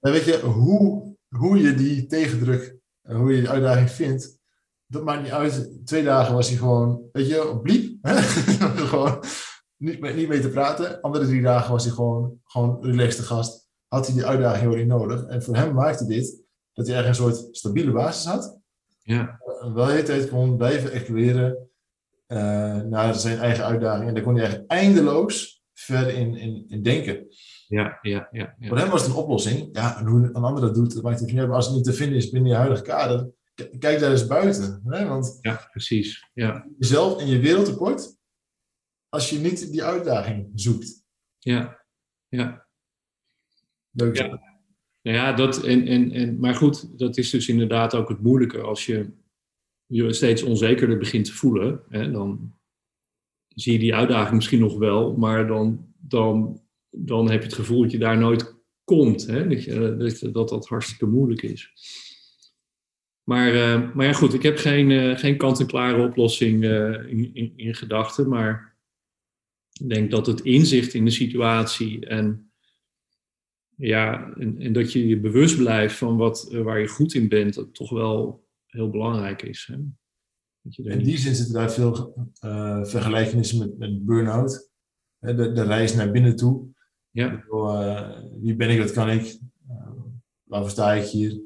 [0.00, 4.38] en weet je, hoe, hoe je die tegendruk, hoe je die uitdaging vindt,
[4.86, 5.70] dat maakt niet uit.
[5.84, 7.98] Twee dagen was hij gewoon, weet je, op bliep.
[8.90, 9.24] gewoon
[9.76, 11.00] niet mee, niet mee te praten.
[11.00, 13.68] Andere drie dagen was hij gewoon, gewoon relaxed gast.
[13.88, 15.24] Had hij die uitdaging heel niet nodig.
[15.24, 18.60] En voor hem maakte dit dat hij ergens een soort stabiele basis had.
[19.02, 19.40] Ja.
[19.60, 21.68] Wel de hele tijd kon blijven evolueren
[22.28, 24.08] uh, naar zijn eigen uitdaging.
[24.08, 27.26] En daar kon hij eigenlijk eindeloos verder in, in, in denken.
[27.68, 28.68] Ja, ja, ja, ja.
[28.68, 29.68] Voor hem was het een oplossing.
[29.72, 31.46] Ja, en hoe een ander dat doet, dat maakt het niet uit.
[31.46, 33.30] Maar als het niet te vinden is binnen je huidige kader,
[33.78, 34.82] kijk daar eens buiten.
[34.84, 35.06] Hè?
[35.06, 36.30] Want ja, precies.
[36.34, 36.66] Ja.
[36.78, 38.16] jezelf en je wereld tekort
[39.08, 41.04] als je niet die uitdaging zoekt.
[41.38, 41.84] Ja,
[42.28, 42.66] ja.
[43.90, 44.16] Leuk.
[44.16, 44.26] Ja,
[45.02, 48.60] nou ja dat, en, en, en, maar goed, dat is dus inderdaad ook het moeilijke.
[48.60, 49.12] Als je
[49.86, 52.54] je steeds onzekerder begint te voelen, hè, dan
[53.48, 57.82] zie je die uitdaging misschien nog wel, maar dan, dan, dan heb je het gevoel
[57.82, 59.26] dat je daar nooit komt.
[59.26, 59.48] Hè?
[59.48, 61.72] Dat, je, dat, dat hartstikke moeilijk is.
[63.22, 66.64] Maar, uh, maar ja, goed, ik heb geen, uh, geen kant-en-klare oplossing
[67.08, 68.28] in, in, gedachten.
[68.28, 68.76] Maar
[69.80, 72.50] ik denk dat het inzicht in de situatie en,
[73.76, 77.90] ja, en, dat je je bewust blijft van wat, waar je goed in bent, toch
[77.90, 78.45] wel
[78.76, 79.70] heel belangrijk is.
[79.72, 79.74] Hè?
[80.82, 82.14] In die zin zitten daar veel
[82.82, 84.70] vergelijkenissen met, met burn-out.
[85.18, 86.66] De, de reis naar binnen toe.
[87.10, 87.44] Ja.
[88.40, 89.38] wie ben ik, wat kan ik?
[90.42, 91.40] waarvoor sta ik hier?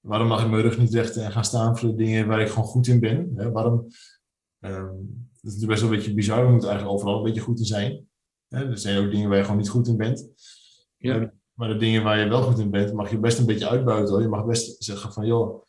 [0.00, 2.48] Waarom mag ik mijn rug niet rechten en gaan staan voor de dingen waar ik
[2.48, 3.32] gewoon goed in ben?
[3.34, 3.50] Hè?
[3.50, 3.86] Waarom,
[4.60, 6.44] um, dat is best wel een beetje bizar.
[6.44, 8.08] We moeten eigenlijk overal een beetje goed in zijn.
[8.48, 8.70] Hè?
[8.70, 10.28] Er zijn ook dingen waar je gewoon niet goed in bent.
[10.96, 11.32] Ja.
[11.52, 14.12] Maar de dingen waar je wel goed in bent, mag je best een beetje uitbuiten.
[14.12, 14.22] Hoor.
[14.22, 15.62] Je mag best zeggen van, joh, uh,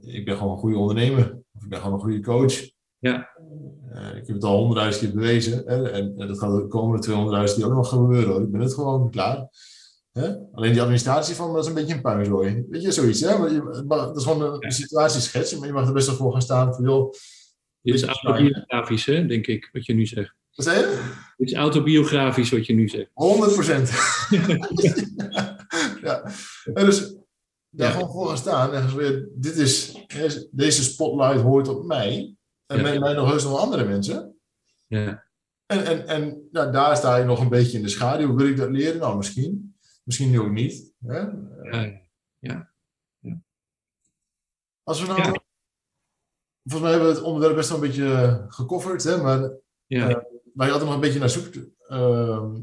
[0.00, 1.38] ik ben gewoon een goede ondernemer.
[1.52, 2.70] Of ik ben gewoon een goede coach.
[2.98, 3.28] Ja.
[3.92, 5.62] Uh, ik heb het al honderdduizend keer bewezen.
[5.66, 5.90] Hè?
[5.90, 8.32] En, en, dat gaat de komende 200.000 die ook nog gebeuren.
[8.32, 8.42] Hoor.
[8.42, 9.48] Ik ben het gewoon klaar.
[10.12, 10.34] Hè?
[10.52, 12.64] Alleen die administratie van dat is een beetje een puinzooi.
[12.68, 13.20] Weet je, zoiets.
[13.20, 13.34] Hè?
[13.34, 14.70] Je, dat is gewoon een ja.
[14.70, 17.12] situatieschets, maar je mag er best wel voor gaan staan van joh.
[17.82, 20.34] Dit is autobiografisch, hè, denk ik, wat je nu zegt.
[20.54, 21.10] Wat zei je?
[21.36, 23.10] Dit is autobiografisch wat je nu zegt.
[23.12, 23.90] 100 procent.
[26.02, 26.30] ja.
[26.74, 27.14] En dus
[27.74, 27.94] daar ja.
[27.94, 30.04] gewoon voor gaan staan en weer, dit is,
[30.50, 32.36] deze spotlight hoort op mij.
[32.66, 32.82] En ja.
[32.82, 34.36] met mij nog heus nog andere mensen.
[34.86, 35.24] Ja.
[35.66, 38.34] En, en, en nou, daar sta je nog een beetje in de schaduw.
[38.34, 39.00] Wil ik dat leren?
[39.00, 39.76] Nou, misschien.
[40.04, 40.92] Misschien nu ook niet.
[41.06, 41.18] Hè?
[41.18, 42.00] Ja.
[42.38, 42.72] ja.
[43.18, 43.40] ja.
[44.82, 45.40] Als we nou...
[46.62, 49.04] Volgens mij hebben we het onderwerp best wel een beetje gecoverd.
[49.04, 49.22] Hè?
[49.22, 49.50] Maar
[49.86, 50.08] ja.
[50.08, 50.16] uh,
[50.54, 51.56] waar je altijd nog een beetje naar zoekt...
[51.88, 52.54] Uh,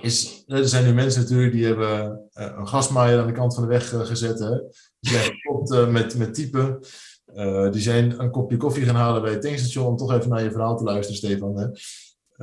[0.00, 3.62] is, er zijn nu mensen natuurlijk die hebben uh, een gasmaaier aan de kant van
[3.62, 4.38] de weg gezet.
[4.38, 4.58] Hè?
[5.00, 6.80] Die zijn gekocht met, met typen.
[7.72, 10.50] die zijn een kopje koffie gaan halen bij het tankstation om toch even naar je
[10.50, 11.58] verhaal te luisteren, Stefan.
[11.58, 11.68] Hè?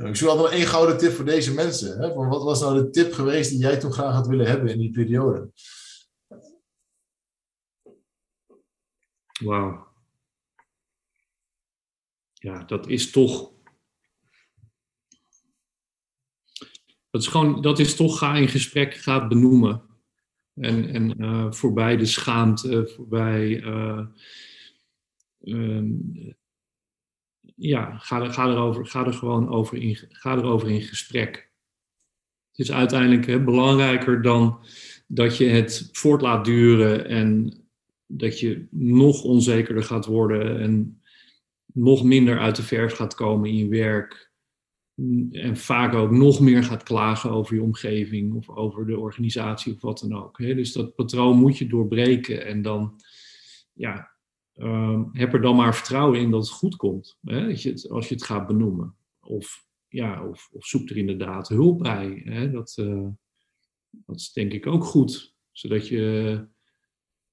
[0.08, 1.98] Ik zoek altijd nog één gouden tip voor deze mensen.
[1.98, 2.14] Hè?
[2.14, 4.90] Wat was nou de tip geweest die jij toen graag had willen hebben in die
[4.90, 5.50] periode?
[9.44, 9.90] Wauw.
[12.32, 13.50] ja, dat is toch.
[17.12, 19.82] Dat is gewoon, dat is toch ga in gesprek, ga benoemen.
[20.54, 23.62] En, en uh, voorbij de schaamte, voorbij.
[23.62, 24.06] Uh,
[25.40, 26.12] um,
[27.56, 31.50] ja, ga ga, erover, ga er gewoon over in, ga erover in gesprek.
[32.50, 34.64] Het is uiteindelijk belangrijker dan
[35.06, 37.60] dat je het voort laat duren en
[38.06, 41.02] dat je nog onzekerder gaat worden en
[41.72, 44.31] nog minder uit de verf gaat komen in je werk.
[45.30, 49.80] En vaak ook nog meer gaat klagen over je omgeving of over de organisatie of
[49.80, 50.38] wat dan ook.
[50.38, 53.00] Dus dat patroon moet je doorbreken en dan
[53.72, 54.12] ja,
[54.56, 57.18] uh, heb er dan maar vertrouwen in dat het goed komt.
[57.20, 58.94] Dat je het, als je het gaat benoemen.
[59.20, 62.22] Of, ja, of, of zoek er inderdaad hulp bij.
[62.52, 63.08] Dat, uh,
[63.90, 65.34] dat is denk ik ook goed.
[65.50, 66.46] Zodat je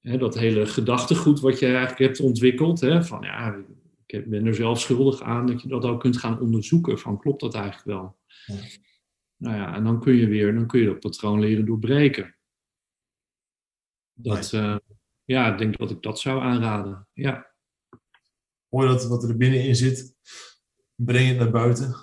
[0.01, 2.80] dat hele gedachtegoed wat je eigenlijk hebt ontwikkeld.
[2.80, 3.64] Van ja,
[4.12, 5.45] ik ben er zelf schuldig aan.
[5.45, 6.99] Dat je dat ook kunt gaan onderzoeken.
[6.99, 8.18] Van klopt dat eigenlijk wel?
[8.45, 8.55] Ja.
[9.36, 12.38] Nou ja, en dan kun je weer, dan kun je dat patroon leren doorbreken.
[14.14, 14.78] Dat, uh,
[15.24, 17.07] ja, ik denk dat ik dat zou aanraden.
[17.14, 17.53] Ja.
[18.70, 20.16] Mooi dat wat er binnenin zit,
[20.95, 21.95] breng het naar buiten.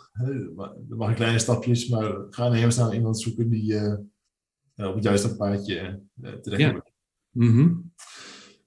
[0.89, 5.37] Dat mag kleine stapjes, maar ga naar snel iemand zoeken die uh, op het juiste
[5.37, 6.87] paadje uh, terecht ja.
[7.31, 7.95] Mm -hmm.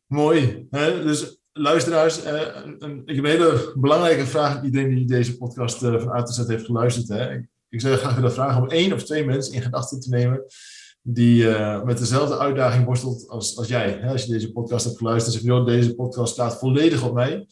[0.06, 0.68] Mooi.
[0.70, 1.04] Hè?
[1.04, 2.42] Dus luisteraars, uh,
[2.80, 4.64] een, ik heb een hele belangrijke vraag.
[4.64, 7.08] Iedereen die deze podcast van A heeft geluisterd.
[7.08, 7.34] Hè?
[7.34, 10.46] Ik, ik zou graag willen vragen om één of twee mensen in gedachten te nemen
[11.02, 14.08] die uh, met dezelfde uitdaging worstelt als, als jij.
[14.08, 17.48] Als je deze podcast hebt geluisterd en zegt, deze podcast staat volledig op mij.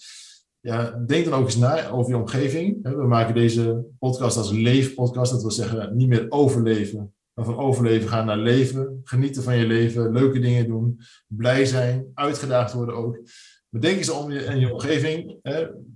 [0.59, 2.83] Ja, denk dan ook eens na over je omgeving.
[2.83, 5.31] We maken deze podcast als leefpodcast.
[5.31, 9.01] Dat wil zeggen, niet meer overleven, maar van overleven gaan naar leven.
[9.03, 13.19] Genieten van je leven, leuke dingen doen, blij zijn, uitgedaagd worden ook.
[13.69, 15.39] Bedenk eens om je en je omgeving.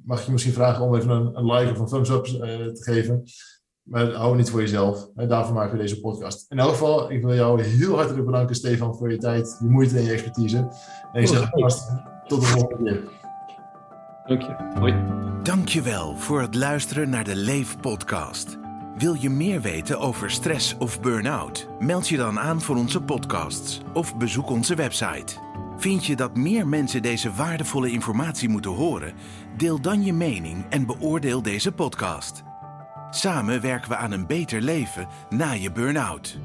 [0.03, 2.83] Mag je misschien vragen om even een, een like of een thumbs up uh, te
[2.83, 3.23] geven.
[3.81, 5.07] Maar hou niet voor jezelf.
[5.15, 6.45] En daarvoor maken we deze podcast.
[6.51, 9.97] In elk geval, ik wil jou heel hartelijk bedanken, Stefan, voor je tijd, je moeite
[9.97, 10.57] en je expertise.
[11.11, 11.89] En ik zeg vast
[12.27, 13.19] tot de volgende keer.
[14.25, 14.79] Dank je.
[14.79, 14.95] Hoi.
[15.43, 18.57] Dank je wel voor het luisteren naar de Leef podcast.
[18.97, 21.67] Wil je meer weten over stress of burn-out?
[21.79, 25.35] Meld je dan aan voor onze podcasts of bezoek onze website.
[25.81, 29.13] Vind je dat meer mensen deze waardevolle informatie moeten horen?
[29.57, 32.43] Deel dan je mening en beoordeel deze podcast.
[33.09, 36.39] Samen werken we aan een beter leven na je burn-out.